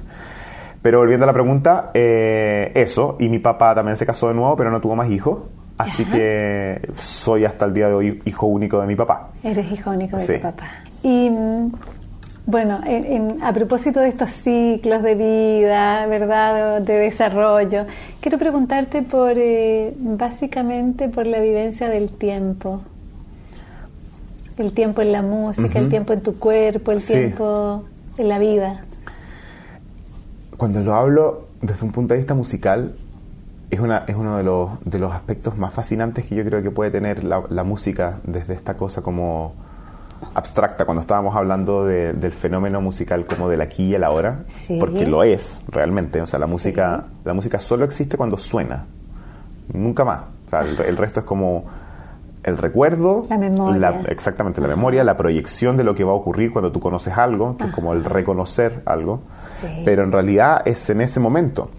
[0.82, 4.56] Pero volviendo a la pregunta, eh, eso, y mi papá también se casó de nuevo,
[4.56, 5.39] pero no tuvo más hijos.
[5.77, 9.29] Así que soy hasta el día de hoy hijo único de mi papá.
[9.43, 10.67] Eres hijo único de tu papá.
[11.03, 11.71] Y mm,
[12.45, 12.79] bueno,
[13.41, 16.81] a propósito de estos ciclos de vida, ¿verdad?
[16.81, 17.85] De, desarrollo,
[18.21, 22.81] quiero preguntarte por, eh, básicamente, por la vivencia del tiempo.
[24.57, 27.83] El tiempo en la música, el tiempo en tu cuerpo, el tiempo
[28.17, 28.85] en la vida.
[30.55, 32.95] Cuando lo hablo desde un punto de vista musical,
[33.75, 36.71] es, una, es uno de los, de los aspectos más fascinantes que yo creo que
[36.71, 39.53] puede tener la, música desde esta cosa como
[40.33, 44.45] abstracta, cuando estábamos hablando del fenómeno musical como del aquí y el ahora,
[44.79, 48.85] porque lo es realmente, o sea, la música, la música solo existe cuando suena,
[49.73, 51.65] nunca más, o sea, el, resto es como
[52.43, 54.01] el recuerdo, La memoria.
[54.07, 57.57] exactamente, la memoria, la proyección de lo que va a ocurrir cuando tú conoces algo,
[57.57, 59.21] que es como el reconocer algo,
[59.61, 59.81] Sí.
[59.85, 61.69] pero en realidad es en ese momento.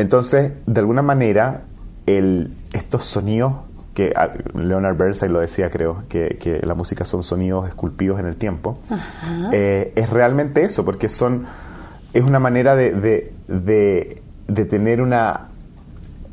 [0.00, 1.62] Entonces, de alguna manera,
[2.06, 3.52] el, estos sonidos,
[3.94, 8.26] que ah, Leonard Bernstein lo decía, creo, que, que la música son sonidos esculpidos en
[8.26, 8.78] el tiempo,
[9.52, 11.46] eh, es realmente eso, porque son
[12.12, 15.48] es una manera de, de- de- de tener una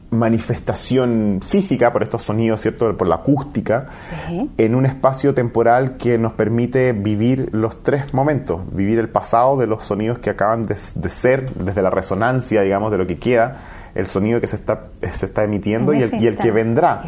[0.10, 2.96] manifestación física por estos sonidos, ¿cierto?
[2.96, 3.88] Por la acústica,
[4.28, 4.50] Sí.
[4.58, 9.67] en un espacio temporal que nos permite vivir los tres momentos, vivir el pasado de
[9.67, 13.58] los sonidos que acaban de, de ser, desde la resonancia, digamos, de lo que queda,
[13.96, 16.52] el sonido que se está, se está emitiendo En y el, ese y el que
[16.52, 17.04] vendrá.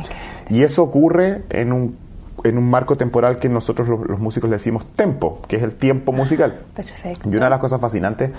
[0.49, 1.95] Y eso ocurre en un,
[2.43, 5.75] en un marco temporal que nosotros los, los músicos le decimos tempo, que es el
[5.75, 6.59] tiempo musical.
[6.75, 7.29] Perfecto.
[7.29, 8.31] Y una de las cosas fascinantes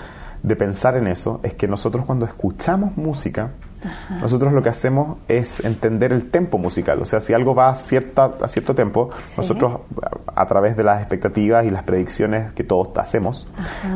[0.43, 3.51] de pensar en eso es que nosotros cuando escuchamos música,
[4.21, 7.01] nosotros lo que hacemos es entender el tempo musical.
[7.01, 9.79] O sea, si algo va a, cierta, a cierto tempo, nosotros
[10.35, 13.47] a, a través de las expectativas y las predicciones que todos hacemos,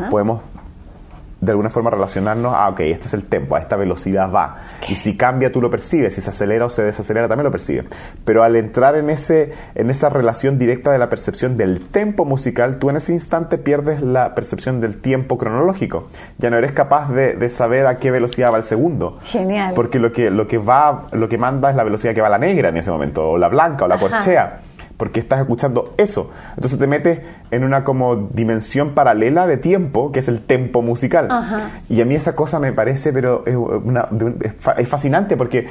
[0.10, 0.42] podemos
[1.42, 4.58] de alguna forma relacionarnos a, ok, este es el tempo, a esta velocidad va.
[4.88, 7.86] Y si cambia, tú lo percibes, si se acelera o se desacelera, también lo percibes.
[8.24, 12.78] Pero al entrar en, ese, en esa relación directa de la percepción del tempo musical,
[12.78, 16.08] tú en ese instante pierdes la percepción del tiempo cronológico.
[16.38, 19.20] Ya no eres capaz de, de saber a qué velocidad va el segundo.
[19.24, 19.74] Genial.
[19.76, 22.40] Porque lo que, lo que va, lo que manda es la velocidad que va la
[22.40, 24.08] negra en ese momento, o la blanca, o la Ajá.
[24.10, 24.60] corchea
[24.98, 26.32] porque estás escuchando eso.
[26.56, 27.20] Entonces te metes
[27.52, 31.28] en una como dimensión paralela de tiempo, que es el tempo musical.
[31.30, 31.70] Ajá.
[31.90, 34.08] Y a mí esa cosa me parece, pero es, una-
[34.42, 35.68] es fa- es fascinante porque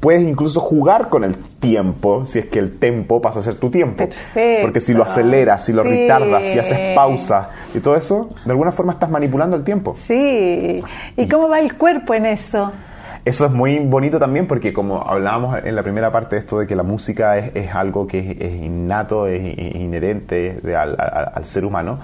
[0.00, 3.70] puedes incluso jugar con el tiempo si es que el tempo pasa a ser tu
[3.70, 3.96] tiempo.
[3.96, 4.62] Perfecto.
[4.62, 5.88] Porque si lo aceleras, si lo Sí.
[5.90, 9.94] retardas, si haces pausa y todo eso, de alguna forma estás manipulando el tiempo.
[10.06, 10.82] Sí.
[11.16, 12.72] ¿Y cómo va el cuerpo en eso?
[13.24, 16.66] Eso es muy bonito también porque como hablábamos en la primera parte de esto de
[16.66, 19.40] que la música es, es algo que es, es innato, es,
[19.74, 22.00] inherente de- al, al- al ser humano,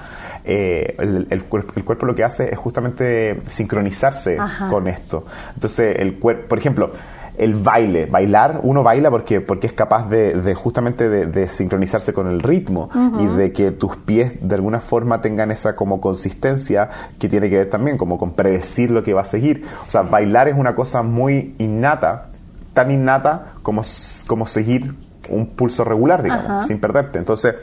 [0.47, 4.69] eh, el, el cuerpo, el cuerpo lo que hace es justamente sincronizarse Ajá.
[4.69, 5.27] con esto.
[5.55, 6.91] Entonces, el cuerpo, por ejemplo,
[7.41, 12.13] el baile, bailar, uno baila porque, porque es capaz de, de justamente de, de sincronizarse
[12.13, 16.91] con el ritmo y de que tus pies de alguna forma tengan esa como consistencia
[17.19, 19.65] que tiene que ver también como con predecir lo que va a seguir.
[19.87, 22.27] O sea, bailar es una cosa muy innata,
[22.75, 23.81] tan innata como,
[24.27, 24.95] como seguir
[25.31, 26.61] un pulso regular, digamos, Ajá.
[26.61, 27.19] sin perderte.
[27.19, 27.55] Entonces,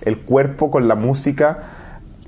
[0.00, 1.58] el cuerpo con la música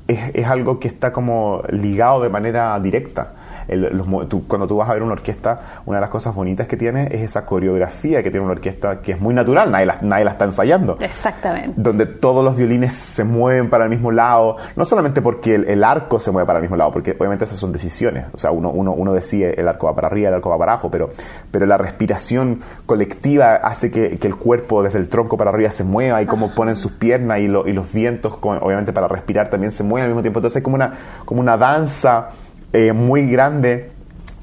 [0.07, 3.33] es, es algo que está como ligado de manera directa.
[3.69, 6.67] El- los tú- cuando tú vas a ver una orquesta, una de las cosas bonitas
[6.67, 9.99] que tiene es esa coreografía que tiene una orquesta que es muy natural, nadie la,
[10.03, 10.97] nadie la está ensayando.
[11.01, 11.75] Exactamente.
[11.77, 15.85] Donde todos los violines se mueven para el mismo lado, no solamente porque el, el
[15.85, 18.71] arco se mueve para el mismo lado, porque obviamente esas son decisiones, o sea, uno,
[18.71, 21.11] uno, uno decide el arco va para arriba, el arco va para abajo, pero,
[21.51, 25.85] pero la respiración colectiva hace que, que el cuerpo desde el tronco para arriba se
[25.85, 29.51] mueva y cómo ponen sus piernas y, lo- y los vientos, con- obviamente para respirar
[29.51, 30.93] también se mueven al mismo tiempo, entonces es como una,
[31.25, 32.29] como una danza
[32.73, 33.91] eh, muy grande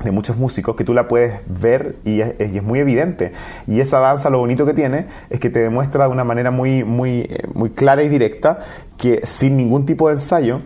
[0.03, 3.31] de muchos músicos que tú la puedes ver y es, y es muy evidente.
[3.65, 6.83] Y esa danza lo bonito que tiene es que te demuestra de una manera muy,
[6.83, 8.59] muy, eh, muy clara y directa
[8.97, 10.57] que sin ningún tipo de ensayo,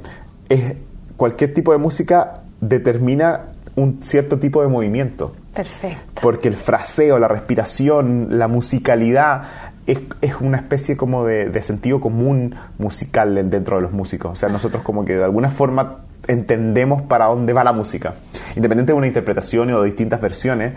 [0.49, 0.73] es,
[1.15, 3.45] cualquier tipo de música determina
[3.75, 5.33] un cierto tipo de movimiento.
[5.53, 6.21] Perfecto.
[6.21, 9.43] Porque el fraseo, la respiración, la musicalidad
[9.87, 14.31] es, es una especie como de, de sentido común musical en- dentro de los músicos.
[14.31, 18.15] O sea, nosotros como que de alguna forma entendemos para dónde va la música.
[18.55, 20.73] Independiente de una interpretación o de distintas versiones,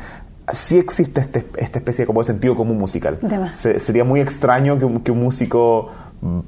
[0.53, 3.19] sí existe este- esta especie como de sentido común musical.
[3.53, 6.39] Se- sería muy extraño que un, que un músico mm,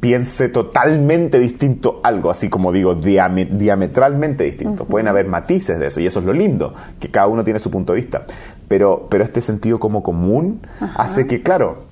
[0.00, 4.84] piense totalmente distinto algo, así como digo, diame- diametralmente distinto.
[4.84, 7.70] Pueden haber matices de eso y eso es lo lindo, que cada uno tiene su
[7.70, 8.24] punto de vista.
[8.68, 10.60] Pero, pero este sentido como común
[10.96, 11.84] hace que, claro,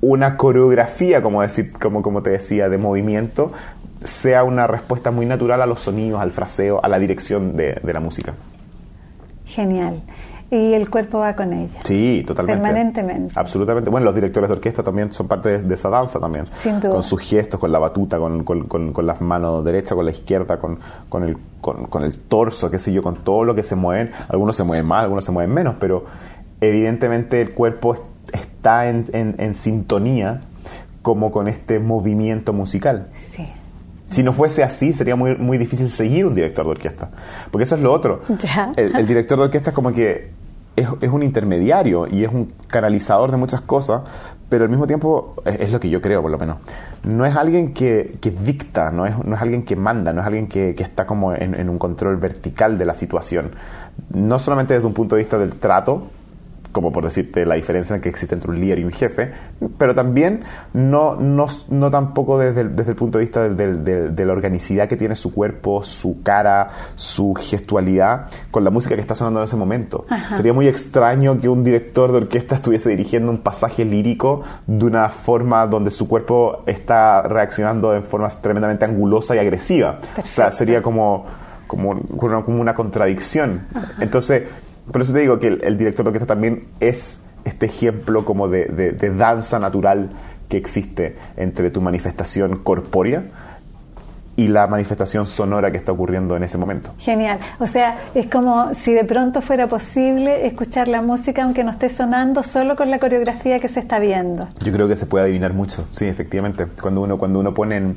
[0.00, 3.50] una coreografía, como, decir, como, como te decía, de movimiento,
[4.04, 7.92] sea una respuesta muy natural a los sonidos, al fraseo, a la dirección de, de
[7.92, 8.34] la música.
[9.44, 10.00] Genial.
[10.50, 11.78] Y el cuerpo va con ella.
[11.84, 12.62] Sí, totalmente.
[12.62, 13.32] Permanentemente.
[13.34, 13.90] Absolutamente.
[13.90, 16.46] Bueno, los directores de orquesta también son parte de, de esa danza también.
[16.62, 16.90] Sin duda.
[16.90, 20.10] Con sus gestos, con la batuta, con, con, con- con las manos derecha, con la
[20.10, 20.78] izquierda, con,
[21.10, 24.10] con, el, con, con el torso, qué sé yo, con todo lo que se mueven.
[24.28, 26.06] Algunos se mueven más, algunos se mueven menos, pero
[26.62, 28.00] evidentemente el cuerpo es-
[28.32, 30.40] está en, en- en sintonía
[31.02, 33.08] como con este movimiento musical.
[33.30, 33.46] Sí.
[34.10, 37.10] Si no fuese así, sería muy, muy difícil seguir un director de orquesta.
[37.50, 38.22] Porque eso es lo otro.
[38.76, 40.30] El director de orquesta es como que
[40.76, 44.02] es, es un intermediario y es un canalizador de muchas cosas,
[44.48, 46.58] pero al mismo tiempo, es, es lo que yo creo por lo menos,
[47.04, 50.26] no es alguien que, que dicta, no es, no es alguien que manda, no es
[50.26, 53.52] alguien que, que está como en, en un control vertical de la situación.
[54.14, 56.08] No solamente desde un punto de vista del trato,
[56.72, 59.32] como por decirte la diferencia que existe entre un líder y un jefe,
[59.78, 60.42] pero también
[60.72, 64.96] no, no, no tampoco desde el, desde el punto de vista de, la organicidad que
[64.96, 69.56] tiene su cuerpo, su cara, su gestualidad con la música que está sonando en ese
[69.56, 70.06] momento.
[70.36, 75.08] Sería muy extraño que un director de orquesta estuviese dirigiendo un pasaje lírico de una
[75.08, 79.98] forma donde su cuerpo está reaccionando en forma tremendamente angulosa y agresiva.
[80.18, 81.24] O sea, sería como,
[81.66, 82.00] como,
[82.44, 83.66] como una contradicción.
[84.00, 84.44] Entonces,
[84.92, 88.94] por eso te digo que el, director de orquesta también es este ejemplo como de,
[89.16, 90.10] danza natural
[90.48, 93.24] que existe entre tu manifestación corpórea
[94.36, 96.94] y la manifestación sonora que está ocurriendo en ese momento.
[96.98, 97.40] Genial.
[97.58, 101.90] O sea, es como si de pronto fuera posible escuchar la música aunque no esté
[101.90, 104.46] sonando solo con la coreografía que se está viendo.
[104.62, 106.66] Yo creo que se puede adivinar mucho, sí, efectivamente.
[106.80, 107.96] Cuando uno, cuando uno pone en...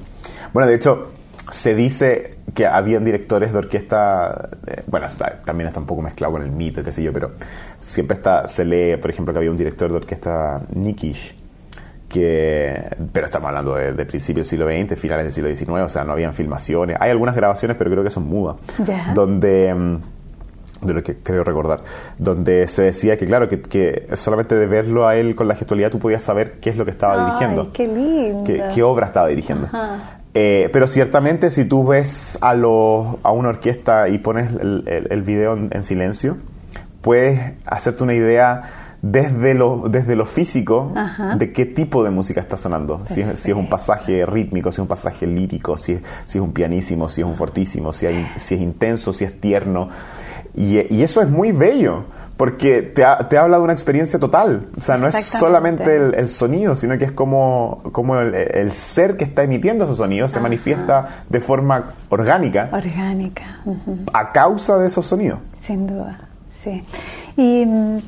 [0.51, 1.11] Bueno, de hecho,
[1.49, 5.07] se dice que habían directores de orquesta, eh, bueno,
[5.45, 7.31] también está un poco mezclado con el mito, qué sé yo, pero
[7.79, 11.35] siempre está, se lee, por ejemplo, que había un director de orquesta Nikish,
[12.07, 16.03] que, pero estamos hablando de, principios del siglo XX, finales del siglo XIX, o sea,
[16.03, 18.57] no habían filmaciones, hay algunas grabaciones, pero creo que son mudas,
[19.13, 19.97] donde mm,
[20.81, 21.81] de lo que creo recordar,
[22.17, 25.99] donde se decía que, claro, que, solamente de verlo a él con la gestualidad tú
[25.99, 27.71] podías saber qué es lo que estaba dirigiendo.
[27.71, 28.43] ¡Qué lindo!
[28.73, 29.67] Qué, obra estaba dirigiendo.
[30.33, 35.53] Eh, pero ciertamente si tú ves a, a una orquesta y pones el, el, video
[35.53, 36.37] en, silencio,
[37.01, 38.63] puedes hacerte una idea
[39.01, 40.93] desde lo, desde lo físico
[41.37, 43.01] de qué tipo de música está sonando.
[43.07, 46.37] Si es, si es, un pasaje rítmico, si es un pasaje lírico, si es, si
[46.37, 49.89] es un pianísimo, si es un fortísimo, si, hay, si es intenso, si es tierno.
[50.55, 52.05] Y, y eso es muy bello
[52.41, 54.69] porque te, te, habla de una experiencia total.
[54.75, 59.25] O sea, no es solamente el, sonido, sino que es como, como el, ser que
[59.25, 62.71] está emitiendo esos sonidos se manifiesta de forma orgánica.
[62.73, 63.59] Orgánica.
[64.11, 65.37] A causa de esos sonidos.
[65.59, 66.29] Sin duda,
[66.63, 66.81] sí.
[67.37, 67.99] Y mm,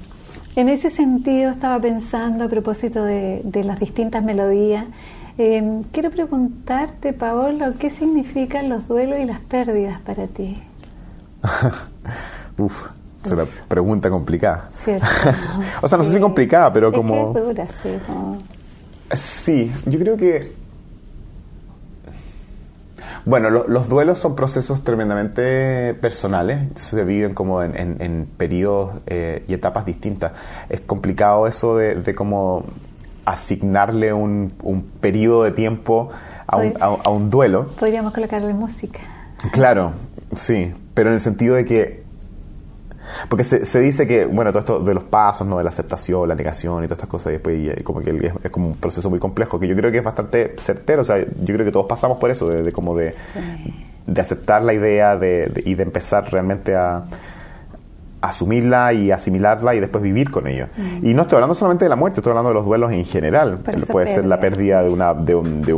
[0.56, 4.86] en ese sentido estaba pensando a propósito de, las distintas melodías.
[5.38, 10.60] Em, quiero preguntarte, Paolo, ¿qué significan los duelos y las pérdidas para ti?
[12.58, 12.88] Uf,
[13.24, 14.70] es una pregunta complicada.
[15.82, 17.34] o sea, no sé si complicada, pero como...
[17.34, 17.90] dura, sí,
[19.14, 20.64] sí, yo creo que...
[23.26, 29.86] Bueno, los duelos son procesos tremendamente personales, se viven como en, periodos eh, y etapas
[29.86, 30.34] distintas.
[30.68, 32.66] Es complicado eso de, de como
[33.24, 36.10] asignarle un, un periodo de tiempo
[36.46, 37.68] a un, a un duelo.
[37.80, 39.00] Podríamos colocarle música.
[39.54, 39.94] Claro,
[40.36, 42.03] sí, pero en el sentido de que
[43.30, 45.58] porque se, dice que, bueno, todo esto de los pasos, ¿no?
[45.58, 48.68] De la aceptación, la negación y todas estas cosas, y después como que es, como
[48.68, 51.66] un proceso muy complejo, que yo creo que es bastante certero, o sea, yo creo
[51.66, 53.16] que todos pasamos por eso, de, como de,
[54.06, 57.04] de, aceptar la idea de, y de empezar realmente a
[58.24, 60.68] asumirla y asimilarla y después vivir con ello.
[60.78, 61.06] Mm.
[61.08, 63.60] Y no estoy hablando solamente de la muerte, estoy hablando de los duelos en general.
[63.92, 65.74] Puede ser la pérdida de una, de, de,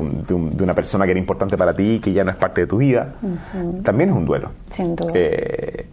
[0.64, 2.78] una persona que era importante para ti y que ya no es parte de tu
[2.78, 3.16] vida.
[3.84, 4.52] También es un duelo.
[4.70, 5.12] Sin duda.
[5.16, 5.88] Eh,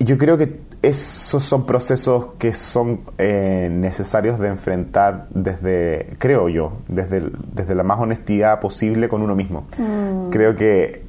[0.00, 6.72] yo creo que esos son procesos que son eh, necesarios de enfrentar desde, creo yo,
[6.88, 9.66] desde, desde la más honestidad posible con uno mismo.
[9.76, 10.30] Mm.
[10.30, 11.04] Creo que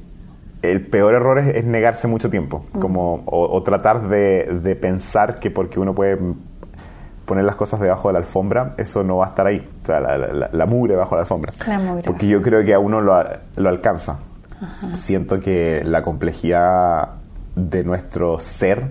[0.60, 2.80] el peor error es, negarse mucho tiempo, mm.
[2.80, 6.18] como, o, tratar de, pensar que porque uno puede
[7.24, 10.00] poner las cosas debajo de la alfombra, eso no va a estar ahí, o sea,
[10.00, 11.52] la, mugre bajo la alfombra.
[12.04, 13.24] Porque yo creo que a uno lo,
[13.56, 14.18] lo alcanza.
[14.92, 17.21] Siento que la complejidad
[17.54, 18.90] de nuestro ser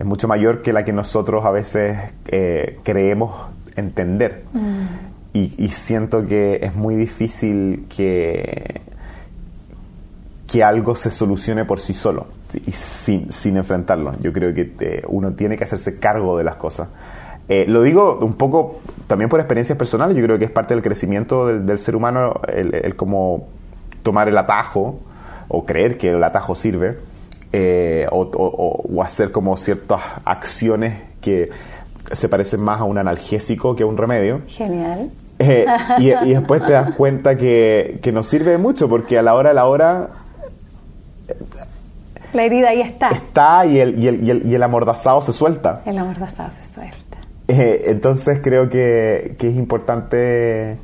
[0.00, 1.98] es mucho mayor que la que nosotros a veces
[2.28, 4.44] eh, creemos entender.
[4.54, 5.10] Mm.
[5.32, 8.80] Y, siento que es muy difícil que,
[10.48, 12.26] que algo se solucione por sí solo
[12.66, 14.14] y sin, sin enfrentarlo.
[14.20, 16.88] Yo creo que uno tiene que hacerse cargo de las cosas.
[17.48, 20.82] Eh, lo digo un poco también por experiencias personales, yo creo que es parte del
[20.82, 23.46] crecimiento del, ser humano el, el, como
[24.02, 24.98] tomar el atajo
[25.46, 26.96] o creer que el atajo sirve
[27.52, 31.50] eh, o, hacer como ciertas acciones que
[32.12, 34.42] se parecen más a un analgésico que a un remedio.
[34.46, 35.10] Genial.
[35.38, 35.66] Eh,
[35.98, 39.54] y, después te das cuenta que, que no sirve mucho porque a la hora a
[39.54, 40.10] la hora...
[42.32, 43.08] La herida ahí está.
[43.08, 45.82] Está y el, y el, y el, y el amordazado se suelta.
[45.84, 47.18] El amordazado se suelta.
[47.48, 50.78] Eh, entonces creo que, que es importante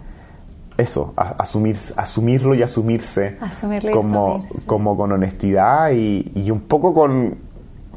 [0.77, 3.39] eso, asumir, asumirlo y asumirse
[3.93, 7.47] como, como con honestidad y, un poco con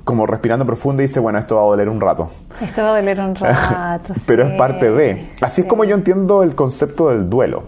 [0.03, 2.31] como respirando profundo y dice, bueno, esto va a doler un rato.
[2.61, 4.13] Esto va a doler un rato.
[4.25, 5.29] Pero es parte de.
[5.39, 7.65] Así es como yo entiendo el concepto del duelo.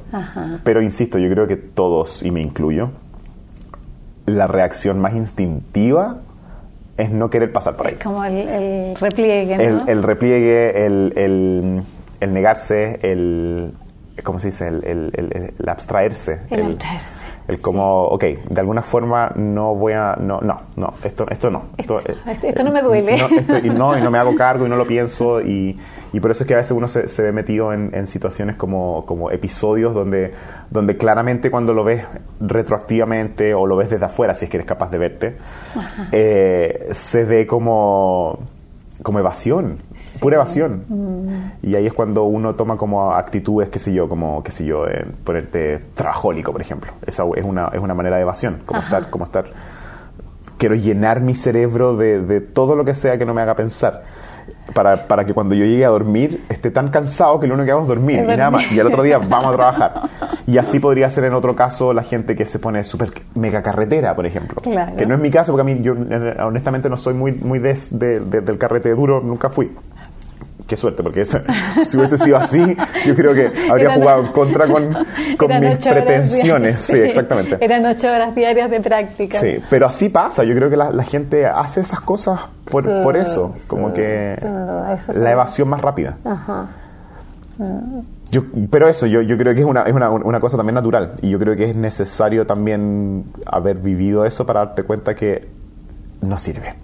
[0.63, 2.89] Pero insisto, yo creo que todos, y me incluyo,
[4.25, 6.21] la reacción más instintiva
[6.97, 7.93] es no querer pasar por ahí.
[7.93, 9.63] Es como el, repliegue, ¿no?
[9.63, 11.83] El, el repliegue, el,
[12.19, 13.73] el, negarse, el,
[14.23, 14.67] ¿cómo se dice?
[14.67, 16.41] El, el abstraerse.
[16.49, 17.15] El, abstraerse.
[17.47, 21.65] El como, ok, de alguna forma no voy a, no, no, no, esto, esto no.
[21.77, 23.17] Esto, esto, no me duele.
[23.17, 25.77] No, y no, y no me hago cargo y no lo pienso y,
[26.13, 28.55] y por eso es que a veces uno se, se ve metido en, en, situaciones
[28.55, 30.31] como, como episodios donde,
[30.69, 32.03] donde claramente cuando lo ves
[32.39, 35.37] retroactivamente o lo ves desde afuera, si es que eres capaz de verte,
[36.11, 38.39] eh, se ve como,
[39.03, 39.79] como evasión
[40.21, 40.85] pura evasión.
[40.87, 41.67] Mm.
[41.67, 44.87] Y ahí es cuando uno toma como actitudes, qué sé yo, como, qué sé yo,
[44.87, 46.93] eh, ponerte trabajólico, por ejemplo.
[47.05, 49.45] Esa es una, es una manera de evasión, como estar, como estar,
[50.57, 54.03] quiero llenar mi cerebro de, de, todo lo que sea que no me haga pensar.
[54.73, 57.71] Para, para, que cuando yo llegue a dormir esté tan cansado que lo único que
[57.71, 58.71] hago es dormir y nada más.
[58.71, 60.01] Y al otro día vamos a trabajar.
[60.47, 64.15] Y así podría ser en otro caso la gente que se pone súper mega carretera,
[64.15, 64.61] por ejemplo.
[64.97, 67.59] Que no es mi caso, porque a mí yo eh, honestamente no soy muy, muy
[67.59, 69.71] de, del carrete duro, nunca fui
[70.71, 74.95] qué suerte, porque si hubiese sido así, yo creo que habría jugado en contra con,
[75.37, 76.79] con mis pretensiones.
[76.79, 77.57] sí, exactamente.
[77.59, 79.37] Eran ocho horas diarias de práctica.
[79.37, 80.45] Sí, pero así pasa.
[80.45, 84.37] Yo creo que la, gente hace esas cosas por, por eso, como que
[85.13, 86.17] la evasión más rápida.
[86.23, 86.67] Ajá.
[88.31, 91.15] Yo, pero eso, yo, yo creo que es, una, es una, una, cosa también natural
[91.21, 95.49] y yo creo que es necesario también haber vivido eso para darte cuenta que
[96.21, 96.75] no sirve.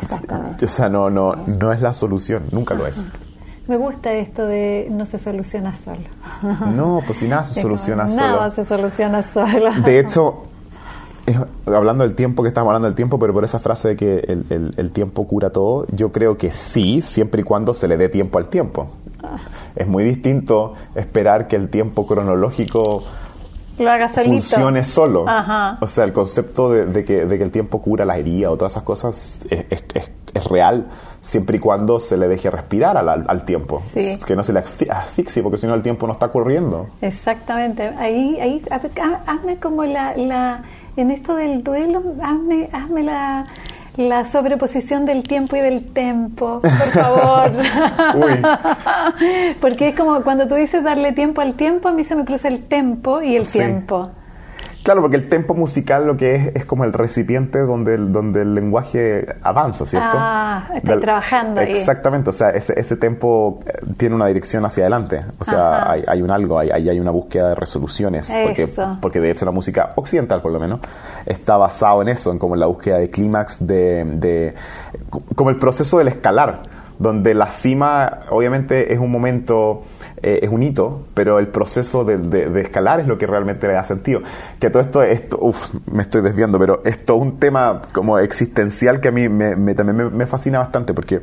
[0.00, 0.64] Exactamente.
[0.64, 3.00] O sea, no, no, no es la solución, nunca lo es.
[3.66, 6.02] Me gusta esto de no se soluciona solo.
[6.74, 8.20] No, pues si nada se soluciona solo.
[8.20, 9.72] Nada se soluciona solo.
[9.84, 10.42] De hecho,
[11.66, 14.74] hablando del tiempo, que estamos hablando del tiempo, pero por esa frase de que el,
[14.76, 18.38] el, tiempo cura todo, yo creo que sí, siempre y cuando se le dé tiempo
[18.38, 18.88] al tiempo.
[19.22, 19.38] Ah.
[19.74, 23.02] Es muy distinto esperar que el tiempo cronológico
[23.78, 25.26] lo haga funcione solo.
[25.80, 28.72] O sea, el concepto de, que, de, que, el tiempo cura la herida o todas
[28.72, 30.86] esas cosas es, es, es real
[31.20, 33.82] siempre y cuando se le deje respirar al, al tiempo.
[34.26, 36.88] Que no se le asfixie, porque si no el tiempo no está corriendo.
[37.00, 37.88] Exactamente.
[37.98, 38.62] Ahí, ahí
[39.26, 40.62] hazme como la, la,
[40.96, 43.44] en esto del duelo, hazme, hazme la
[43.96, 47.52] la sobreposición del tiempo y del tempo, por favor.
[49.60, 52.48] Porque es como cuando tú dices darle tiempo al tiempo, a mí se me cruza
[52.48, 54.10] el tempo y el tiempo.
[54.84, 58.42] Claro, porque el tempo musical lo que es es como el recipiente donde el, donde
[58.42, 60.10] el lenguaje avanza, ¿cierto?
[60.12, 61.72] Ah, está trabajando ahí.
[61.72, 66.04] Exactamente, o sea, ese, ese tempo eh, tiene una dirección hacia adelante, o sea, hay,
[66.06, 68.68] hay, un algo, hay, hay una búsqueda de resoluciones, porque,
[69.00, 70.80] porque de hecho la música occidental, por lo menos,
[71.24, 74.54] está basado en eso, en como la búsqueda de clímax, de, de,
[75.34, 76.60] como el proceso del escalar
[76.98, 79.82] donde la cima obviamente es un momento,
[80.22, 83.84] eh, es un hito, pero el proceso de, escalar es lo que realmente le da
[83.84, 84.22] sentido.
[84.60, 89.00] Que todo esto, esto uff, me estoy desviando, pero esto es un tema como existencial
[89.00, 91.22] que a mí me, también me, fascina bastante, porque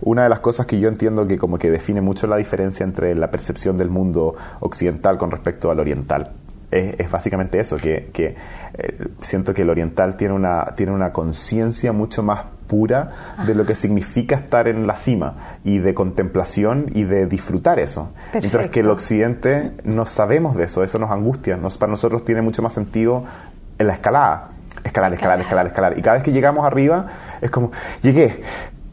[0.00, 3.14] una de las cosas que yo entiendo que como que define mucho la diferencia entre
[3.14, 6.32] la percepción del mundo occidental con respecto al oriental.
[6.70, 8.34] Es, básicamente eso, que, que
[8.74, 13.10] eh, siento que el oriental tiene una, tiene una conciencia mucho más pura
[13.46, 18.12] de lo que significa estar en la cima y de contemplación y de disfrutar eso.
[18.32, 21.58] Mientras que el occidente no sabemos de eso, eso nos angustia.
[21.58, 23.24] Nos, para nosotros tiene mucho más sentido
[23.78, 24.52] en la escalada.
[24.84, 25.98] Escalar, escalar, escalar, escalar.
[25.98, 27.08] Y cada vez que llegamos arriba
[27.42, 28.40] es como, llegué,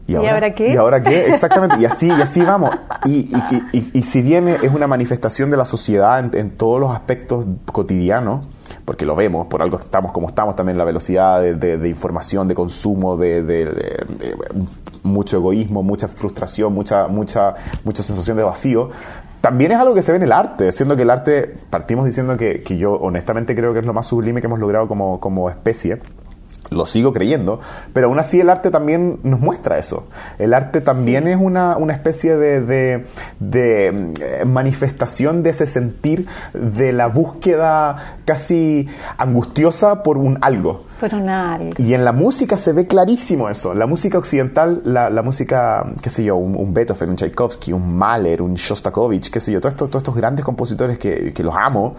[0.06, 0.74] ¿Y ahora, qué?
[0.74, 1.28] ¿Y ahora qué?
[1.28, 1.76] Exactamente.
[1.80, 2.70] Y así, y así vamos.
[3.06, 3.34] Y,
[3.72, 7.46] y, y, si bien es una manifestación de la sociedad en, en todos los aspectos
[7.72, 8.46] cotidianos,
[8.90, 13.16] porque lo vemos, por algo estamos como estamos también, la velocidad de, información, de consumo,
[13.16, 14.04] de,
[15.04, 18.90] mucho egoísmo, mucha frustración, mucha, mucha, mucha sensación de vacío.
[19.40, 22.36] También es algo que se ve en el arte, siendo que el arte, partimos diciendo
[22.36, 25.48] que, que yo honestamente creo que es lo más sublime que hemos logrado como, como
[25.48, 26.00] especie
[26.70, 27.60] lo sigo creyendo,
[27.92, 30.06] pero aún así el arte también nos muestra eso.
[30.38, 32.60] El arte también es una, una especie de,
[33.40, 40.84] de, eh, manifestación de ese sentir de la búsqueda casi angustiosa por un algo.
[41.00, 41.74] Por un algo.
[41.78, 43.74] Y en la música se ve clarísimo eso.
[43.74, 48.42] La música occidental, la, la música, qué sé yo, un, Beethoven, un Tchaikovsky, un Mahler,
[48.42, 51.96] un Shostakovich, qué sé yo, todos estos, todos estos grandes compositores que, que los amo,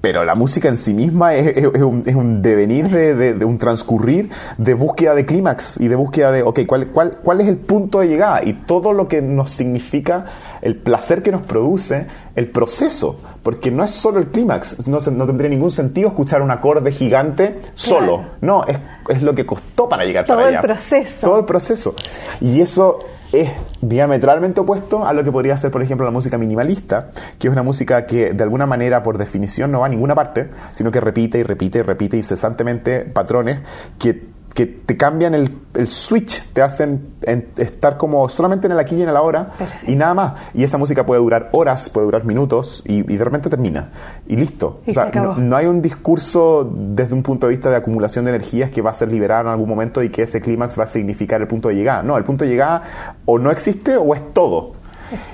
[0.00, 5.26] pero la música en sí misma es, un, devenir de, un transcurrir de búsqueda de
[5.26, 8.42] clímax y de búsqueda de, ok, ¿cuál, cuál, ¿cuál es el punto de llegada?
[8.44, 10.26] Y todo lo que nos significa
[10.62, 15.26] el placer que nos produce el proceso, porque no es solo el clímax, no, no,
[15.26, 18.78] tendría ningún sentido escuchar un acorde gigante solo, no, es,
[19.08, 20.46] es, lo que costó para llegar todo allá.
[20.46, 21.26] Todo el proceso.
[21.26, 21.94] Todo el proceso.
[22.40, 22.98] Y eso
[23.32, 23.50] es
[23.80, 27.62] diametralmente opuesto a lo que podría ser, por ejemplo, la música minimalista, que es una
[27.62, 31.38] música que de alguna manera, por definición, no va a ninguna parte, sino que repite
[31.38, 33.60] y repite y repite incesantemente patrones
[33.98, 38.80] que que te cambian el, el switch, te hacen en- estar como solamente en el
[38.80, 39.88] aquí y en el ahora Perfecto.
[39.88, 40.32] y nada más.
[40.52, 43.90] Y esa música puede durar horas, puede durar minutos y, y de repente termina.
[44.26, 44.80] Y listo.
[44.84, 47.76] Y o sea, se no, no hay un discurso desde un punto de vista de
[47.76, 50.76] acumulación de energías que va a ser liberado en algún momento y que ese clímax
[50.76, 52.02] va a significar el punto de llegada.
[52.02, 52.82] No, el punto de llegada
[53.26, 54.72] o no existe o es todo.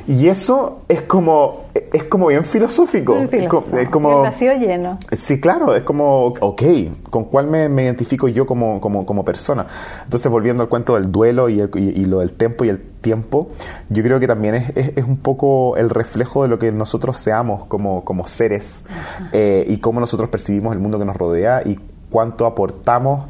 [0.07, 3.17] Y eso es como, es como bien filosófico.
[3.17, 3.79] Es co- filosófico.
[3.79, 4.99] es como, El vacío lleno.
[5.13, 6.63] Sí, claro, es como, ok,
[7.11, 9.67] ¿con cuál me, me identifico yo como, como, como persona?
[10.05, 12.81] Entonces, volviendo al cuento del duelo y, el- y- y lo del tiempo y el
[13.01, 13.49] tiempo,
[13.91, 17.19] yo creo que también es, es- es un poco el reflejo de lo que nosotros
[17.19, 18.85] seamos como, como seres
[19.33, 21.79] eh, y cómo nosotros percibimos el mundo que nos rodea y
[22.11, 23.27] cuánto aportamos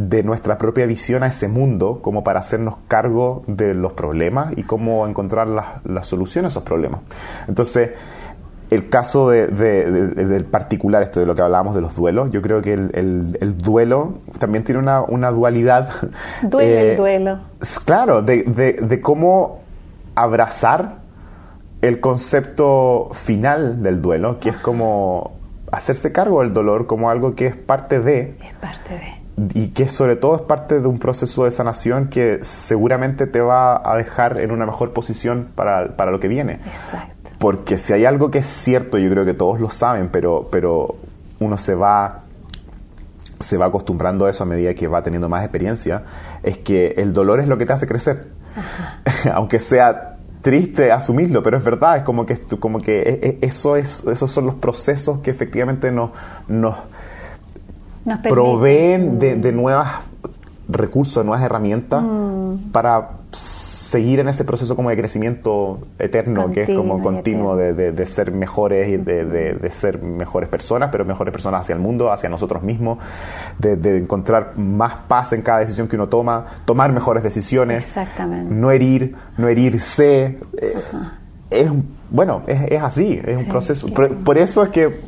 [0.00, 4.62] de nuestra propia visión a ese mundo como para hacernos cargo de los problemas y
[4.62, 7.00] cómo encontrar las, las soluciones a esos problemas.
[7.48, 7.90] Entonces,
[8.70, 12.30] el caso de- de- de- del particular, este de lo que hablábamos de los duelos,
[12.30, 15.88] yo creo que el, el- el duelo también tiene una, una dualidad.
[16.42, 17.38] Duele eh, el duelo.
[17.84, 19.60] Claro, de, de- de cómo
[20.14, 20.98] abrazar
[21.80, 25.32] el concepto final del duelo, que es como
[25.72, 29.17] hacerse cargo del dolor como algo que es parte de, Es parte de.
[29.54, 33.80] Y que sobre todo es parte de un proceso de sanación que seguramente te va
[33.84, 36.60] a dejar en una mejor posición para, para lo que viene.
[36.64, 37.14] Exacto.
[37.38, 40.96] Porque si hay algo que es cierto, yo creo que todos lo saben, pero, pero
[41.38, 42.22] uno se va,
[43.38, 46.02] se va acostumbrando a eso a medida que va teniendo más experiencia,
[46.42, 48.26] es que el dolor es lo que te hace crecer.
[49.32, 53.76] Aunque sea triste asumirlo, pero es verdad, es como que, como que e- e- eso
[53.76, 56.10] es, esos son los procesos que efectivamente nos,
[56.48, 56.76] nos
[58.04, 59.86] Nos proveen de, de nuevos
[60.68, 62.70] recursos, nuevas herramientas Mm.
[62.72, 67.92] para seguir en ese proceso como de crecimiento eterno, que es como Continuo de, de-
[67.92, 72.10] de ser mejores y de, de- ser mejores personas, pero mejores personas hacia el mundo,
[72.12, 72.98] hacia nosotros mismos,
[73.58, 78.52] de, de encontrar más paz en cada decisión que uno toma, tomar mejores decisiones, Exactamente.
[78.54, 80.38] no herir, no herirse.
[80.60, 80.74] eh,
[81.50, 81.70] es
[82.10, 83.86] bueno, es, es así, es un proceso.
[83.88, 85.00] por eso es que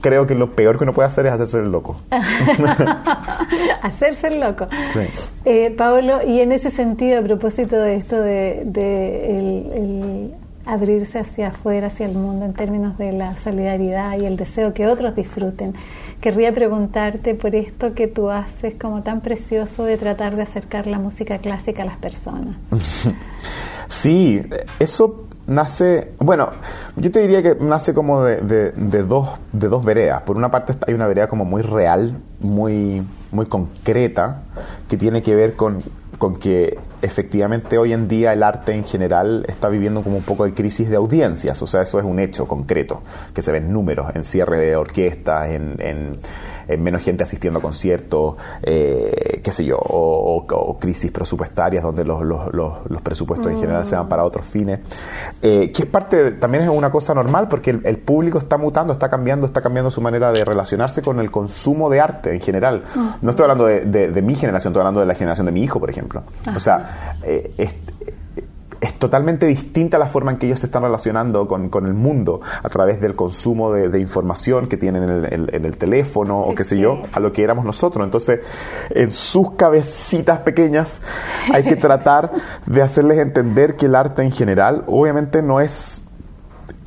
[0.00, 1.96] creo que lo peor que uno puede hacer es hacerse el loco.
[3.82, 4.68] Hacerse el loco.
[4.92, 5.00] Sí.
[5.44, 10.34] Eh, Paolo, y en ese sentido, a propósito de esto de, de el, el
[10.68, 14.86] abrirse hacia afuera, hacia el mundo, en términos de la solidaridad y el deseo que
[14.86, 15.74] otros disfruten,
[16.20, 20.98] querría preguntarte por esto que tú haces como tan precioso de tratar de acercar la
[20.98, 22.56] música clásica a las personas.
[23.90, 24.42] Sí,
[24.78, 26.50] eso nace, bueno,
[26.96, 30.22] yo te diría que nace como de, de- de dos, de dos veredas.
[30.22, 34.42] Por una parte hay una vereda como muy real, muy, muy concreta,
[34.88, 35.78] que tiene que ver con,
[36.18, 40.44] con que efectivamente hoy en día el arte en general está viviendo como un poco
[40.44, 43.02] de crisis de audiencias, o sea, eso es un hecho concreto,
[43.34, 46.12] que se ven números en cierre de orquestas, en, en-
[46.68, 51.82] en menos gente asistiendo a conciertos, eh, qué sé yo, o, o- o crisis presupuestarias
[51.82, 54.80] donde los, los- los- los presupuestos en general se van para otros fines,
[55.42, 58.58] eh, que es parte, de- también es una cosa normal porque el, el público está
[58.58, 62.40] mutando, está cambiando, está cambiando su manera de relacionarse con el consumo de arte en
[62.40, 62.84] general.
[63.22, 65.62] No estoy hablando de, de- de mi generación, estoy hablando de la generación de mi
[65.62, 66.22] hijo, por ejemplo.
[66.54, 67.74] O sea, eh, es-
[68.80, 72.40] es totalmente distinta la forma en que ellos se están relacionando con, con el mundo
[72.62, 76.40] a través del consumo de, de información que tienen en el, en- en el teléfono
[76.40, 76.80] o qué sé sí.
[76.82, 78.04] yo, a lo que éramos nosotros.
[78.04, 78.40] Entonces,
[78.90, 81.02] en sus cabecitas pequeñas
[81.52, 82.30] hay que tratar
[82.66, 86.02] de hacerles entender que el arte en general obviamente no es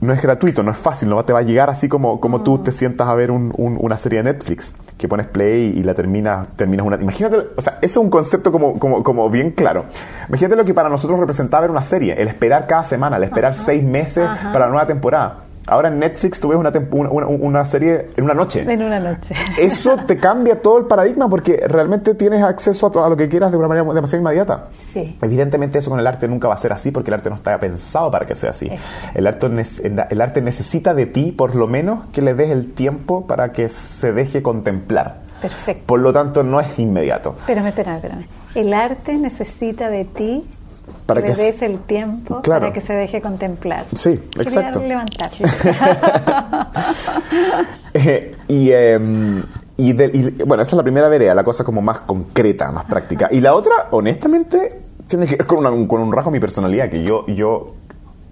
[0.01, 2.57] no es gratuito, no es fácil, no te va a llegar así como, como tú
[2.59, 5.93] te sientas a ver un- un- una serie de Netflix, que pones play y la
[5.93, 6.95] terminas, terminas una...
[6.97, 9.85] Imagínate, o sea, eso es un concepto como, como, como bien claro.
[10.27, 13.53] Imagínate lo que para nosotros representaba ver una serie, el esperar cada semana, el esperar
[13.53, 15.37] seis meses para la nueva temporada.
[15.67, 18.61] Ahora en Netflix tú ves una, una, serie en una noche.
[18.61, 19.35] En una noche.
[19.57, 23.57] Eso te cambia todo el paradigma porque realmente tienes acceso a, lo que quieras de
[23.57, 24.67] una manera demasiado inmediata.
[24.93, 25.17] Sí.
[25.21, 27.59] Evidentemente eso con el arte nunca va a ser así porque el arte no está
[27.59, 28.71] pensado para que sea así.
[29.13, 29.47] El arte,
[30.09, 33.69] el arte necesita de ti por lo menos que le des el tiempo para que
[33.69, 35.19] se deje contemplar.
[35.41, 35.83] Perfecto.
[35.85, 37.35] Por lo tanto no es inmediato.
[37.39, 38.25] Espérame, espérame, espérame.
[38.53, 40.43] El arte necesita de ti
[41.05, 42.61] Para que des el tiempo Claro.
[42.61, 43.85] para que se deje contemplar.
[43.93, 44.81] Sí, Quería exacto.
[47.93, 48.99] Eh, y, eh,
[49.77, 52.85] y de- y, bueno, esa es la primera vereda, la cosa como más concreta, más
[52.85, 53.27] práctica.
[53.31, 56.89] Y la otra, honestamente, tiene que ver con, una- con un rasgo de mi personalidad,
[56.89, 57.73] que yo, yo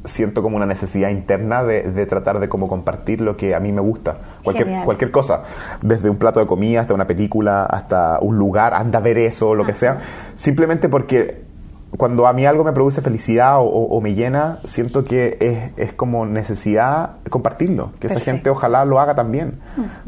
[0.06, 3.72] siento como una necesidad interna de, de tratar de como compartir lo que a mí
[3.74, 4.18] me gusta.
[4.44, 4.86] Cualquier, Genial.
[4.86, 5.44] cualquier cosa,
[5.82, 9.54] desde un plato de comida hasta una película, hasta un lugar, anda a ver eso,
[9.56, 9.98] lo que sea.
[10.36, 11.49] Simplemente porque
[11.98, 15.88] cuando a mí algo me produce felicidad o, o- o me llena, siento que es,
[15.88, 17.92] es como necesidad compartirlo.
[18.00, 18.32] Que esa Perfecto.
[18.32, 19.60] gente ojalá lo haga también.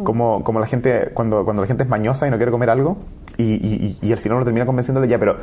[0.03, 2.97] como, como la gente, cuando, cuando la gente es mañosa y no quiere comer algo,
[3.37, 5.37] y, y, al final uno termina convenciéndole ya, pero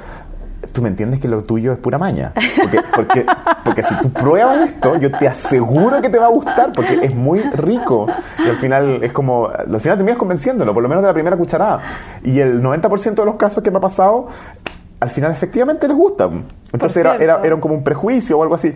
[0.72, 2.32] tú me entiendes que lo tuyo es pura maña.
[2.60, 3.26] Porque, porque,
[3.64, 7.14] porque si tú pruebas esto, yo te aseguro que te va a gustar, porque es
[7.14, 8.06] muy rico.
[8.44, 11.36] Y al final es como, al final terminas convenciéndolo, por lo menos de la primera
[11.36, 11.80] cucharada.
[12.22, 14.28] Y el 90% de los casos que me ha pasado,
[15.00, 16.30] al final efectivamente les gusta.
[16.72, 18.74] Entonces era, era, era como un prejuicio o algo así.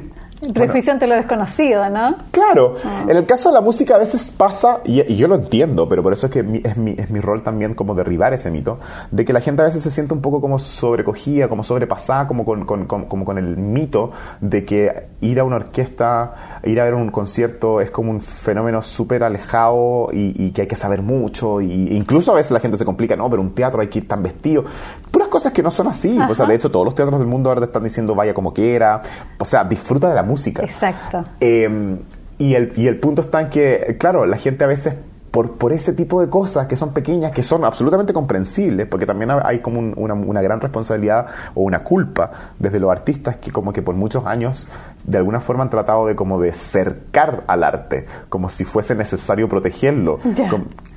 [0.53, 2.17] Prejuicio ante lo desconocido, ¿no?
[2.33, 2.75] Claro.
[2.85, 3.05] Ah.
[3.09, 6.13] En el caso de la música a veces pasa, y, yo lo entiendo, pero por
[6.13, 8.81] eso es que es, mi, es mi rol también como derribar ese mito,
[9.13, 12.45] de que la gente a veces se siente un poco como sobrecogida, como sobrepasada, como
[12.45, 17.11] con, como con el mito de que ir a una orquesta, ir a ver un
[17.11, 21.61] concierto es como un fenómeno súper alejado y, que hay que saber mucho.
[21.61, 24.01] Y, e incluso a veces la gente se complica, no, pero un teatro hay que
[24.01, 24.65] ir tan vestido.
[25.11, 26.19] Puras cosas que no son así.
[26.29, 28.53] O sea, de hecho, todos los teatros del mundo ahora te están diciendo vaya como
[28.53, 29.03] quiera.
[29.39, 30.63] O sea, disfruta de la música.
[30.63, 31.25] Exacto.
[31.41, 31.99] Em,
[32.39, 34.97] y, el, y el punto está en que, claro, la gente a veces
[35.31, 39.31] por, por, ese tipo de cosas que son pequeñas, que son absolutamente comprensibles, porque también
[39.43, 41.25] hay como una, una, gran responsabilidad
[41.55, 44.69] o una culpa desde los artistas que como que por muchos años
[45.05, 49.49] de alguna forma han tratado de como de cercar al arte, como si fuese necesario
[49.49, 50.19] protegerlo,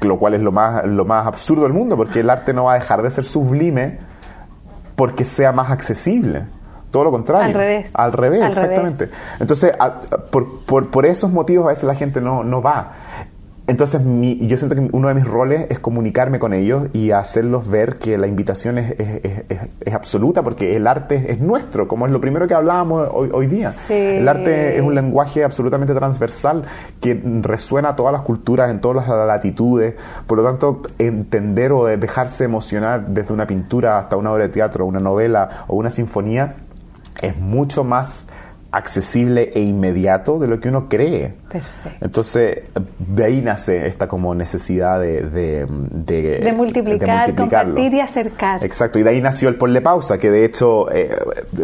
[0.02, 2.74] lo cual es lo más, lo más absurdo del mundo, porque el arte no va
[2.74, 4.00] a dejar de ser sublime
[4.96, 6.46] porque sea más accesible.
[6.96, 7.48] Todo lo contrario.
[7.48, 7.90] Al revés.
[7.94, 9.10] Al revés, exactamente.
[9.42, 9.74] Entonces,
[10.30, 12.94] por, por, por, esos motivos a veces la gente no, no va.
[13.68, 17.98] Entonces, yo siento que uno de mis roles es comunicarme con ellos y hacerlos ver
[17.98, 22.48] que la invitación es, es, absoluta porque el arte es nuestro, como es lo primero
[22.48, 23.74] que hablábamos hoy, hoy día.
[23.90, 26.64] El arte es un lenguaje absolutamente transversal
[27.02, 29.96] que resuena a todas las culturas, en todas las latitudes.
[30.28, 34.86] Por lo tanto, entender o dejarse emocionar desde una pintura hasta una obra de teatro,
[34.86, 36.56] una novela o una sinfonía
[37.22, 38.26] es mucho más
[38.72, 41.36] accesible e inmediato de lo que uno cree.
[41.56, 42.06] Perfecto.
[42.06, 42.64] Entonces,
[43.00, 45.22] de ahí nace esta como necesidad de...
[45.22, 48.64] De, de, multiplicar, compartir y acercar.
[48.64, 51.16] Exacto, y de ahí nació el Ponle Pausa, que de hecho eh,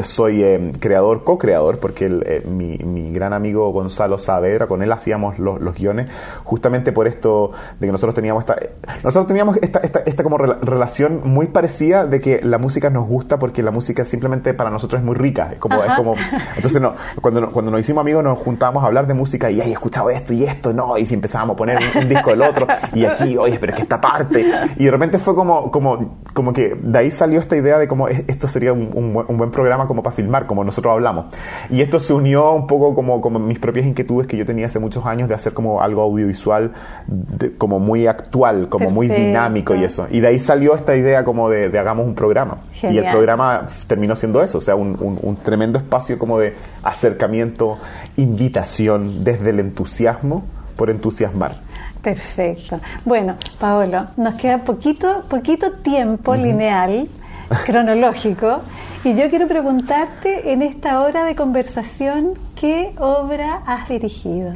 [0.02, 5.40] soy eh, creador, co-creador, porque eh, mi, mi, gran amigo Gonzalo Saavedra, con él hacíamos
[5.40, 6.10] los, los, guiones,
[6.44, 8.56] justamente por esto de que nosotros teníamos esta...
[9.04, 13.40] Nosotros teníamos esta, esta, esta como relación muy parecida de que la música nos gusta
[13.40, 15.52] porque la música simplemente para nosotros es muy rica.
[15.54, 15.84] Es como...
[15.84, 16.16] Es como
[16.56, 19.74] entonces, no, cuando, cuando nos hicimos amigos nos juntábamos a hablar de música y ahí
[19.82, 23.04] escuchado esto y esto, no, y si empezábamos a poner un, disco del otro, y
[23.04, 24.46] aquí, oye, pero es que esta parte,
[24.78, 28.08] y de repente fue como, como, como que de ahí salió esta idea de cómo
[28.08, 31.26] esto sería un, un, buen programa como para filmar, como nosotros hablamos.
[31.72, 34.78] Y esto se unió un poco como, como mis propias inquietudes que yo tenía hace
[34.78, 36.74] muchos años de hacer como algo audiovisual,
[37.58, 40.06] como muy actual, como muy dinámico y eso.
[40.12, 42.60] Y de ahí salió esta idea como de, de hagamos un programa.
[42.84, 46.54] Y el programa terminó siendo eso, o sea, un, un tremendo espacio como de
[46.84, 47.80] acercamiento,
[48.18, 50.44] invitación desde el entusiasmo
[50.76, 51.62] por entusiasmar.
[52.02, 52.80] Perfecto.
[53.06, 57.08] Bueno, Paolo, nos queda poquito, poquito tiempo lineal,
[57.66, 58.62] cronológico,
[59.04, 64.54] y yo quiero preguntarte en esta hora de conversación, ¿qué obra has dirigido?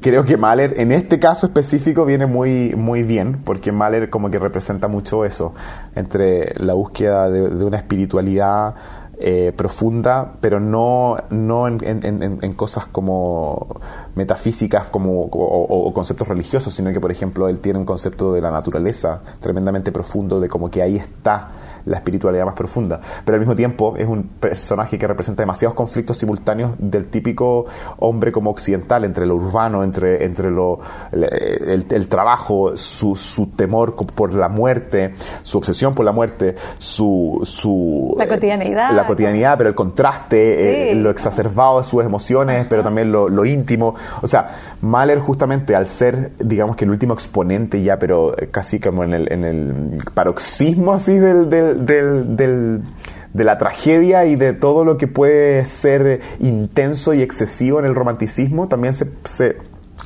[0.00, 4.38] Creo que Mahler en este caso específico viene muy, muy bien, porque Mahler como que
[4.38, 5.54] representa mucho eso,
[5.96, 8.74] entre la búsqueda de, de una espiritualidad
[9.20, 13.80] eh, profunda, pero no, no en, en, en, cosas como
[14.14, 18.52] metafísicas como, o, conceptos religiosos, sino que, por ejemplo, él tiene un concepto de la
[18.52, 21.48] naturaleza tremendamente profundo, de como que ahí está
[21.86, 23.00] la espiritualidad más profunda.
[23.24, 27.66] Pero al mismo tiempo es un personaje que representa demasiados conflictos simultáneos del típico
[27.98, 30.80] hombre como occidental, entre lo urbano, entre, entre lo,
[31.12, 37.40] el, trabajo, su, su, temor por la muerte, su obsesión por la muerte, su...
[37.44, 38.92] su la cotidianidad.
[38.92, 43.44] La cotidianidad, pero el contraste, eh, lo exacerbado de sus emociones, pero también lo, lo
[43.44, 43.94] íntimo.
[44.22, 44.50] O sea,
[44.80, 49.32] Mahler justamente al ser, digamos que el último exponente ya, pero casi como en el,
[49.32, 55.64] en el paroxismo así del del, de la tragedia y de todo lo que puede
[55.64, 59.56] ser intenso y excesivo en el romanticismo, también se, se,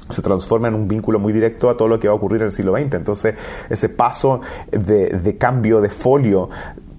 [0.09, 2.47] se, transforma en un vínculo muy directo a todo lo que va a ocurrir en
[2.47, 2.95] el siglo XX.
[2.95, 3.35] Entonces,
[3.71, 6.49] ese paso de, de cambio de folio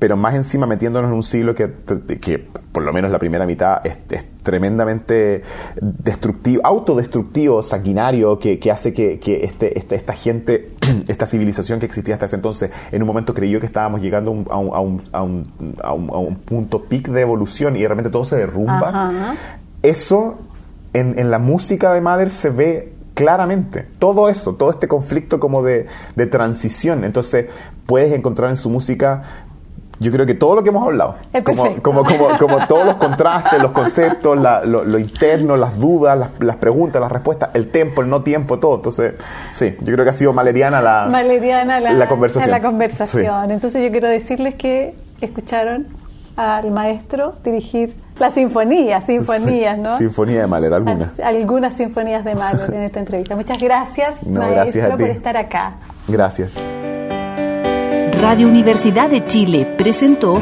[0.04, 1.72] pero más encima metiéndonos en un siglo que,
[2.20, 4.00] que por lo menos la primera mitad es,
[4.44, 5.44] tremendamente
[5.80, 10.74] destructivo, autodestructivo, sanguinario, que, que hace que, que este, este, esta gente,
[11.08, 14.58] esta civilización que existía hasta ese entonces, en un momento creyó que estábamos llegando a
[14.58, 18.26] un, a un, a un, a un, punto peak de evolución y de repente todo
[18.26, 19.38] se derrumba.
[19.84, 20.36] Eso
[20.92, 23.88] en, en la música de Mahler se ve claramente.
[24.00, 27.04] Todo eso, todo este conflicto como de, de, transición.
[27.04, 27.48] Entonces,
[27.86, 29.43] puedes encontrar en su música
[30.04, 33.62] Yo creo que todo lo que hemos hablado, como, como, como, como, todos los contrastes,
[33.62, 38.60] los conceptos, lo, interno, las dudas, las, preguntas, las respuestas, el tiempo, el no tiempo,
[38.60, 38.76] todo.
[38.76, 39.14] Entonces,
[39.52, 42.52] sí, yo creo que ha sido maleriana la, la, conversación.
[42.52, 43.52] La conversación.
[43.52, 45.88] Entonces yo quiero decirles que escucharon
[46.36, 49.98] al maestro dirigir la sinfonía, sinfonías, ¿no?
[49.98, 51.20] Sinfonía de Mahler, algunas.
[51.20, 53.36] Algunas sinfonías de Mahler en esta entrevista.
[53.36, 55.76] Muchas gracias, maestro, por estar acá.
[56.08, 56.56] Gracias.
[58.24, 60.42] Radio Universidad de Chile presentó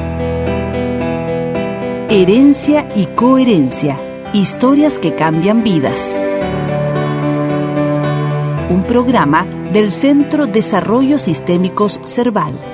[2.11, 3.99] Herencia y Coherencia,
[4.33, 6.13] historias que cambian vidas.
[8.69, 12.70] Un programa del Centro Desarrollo Sistémicos Cerval.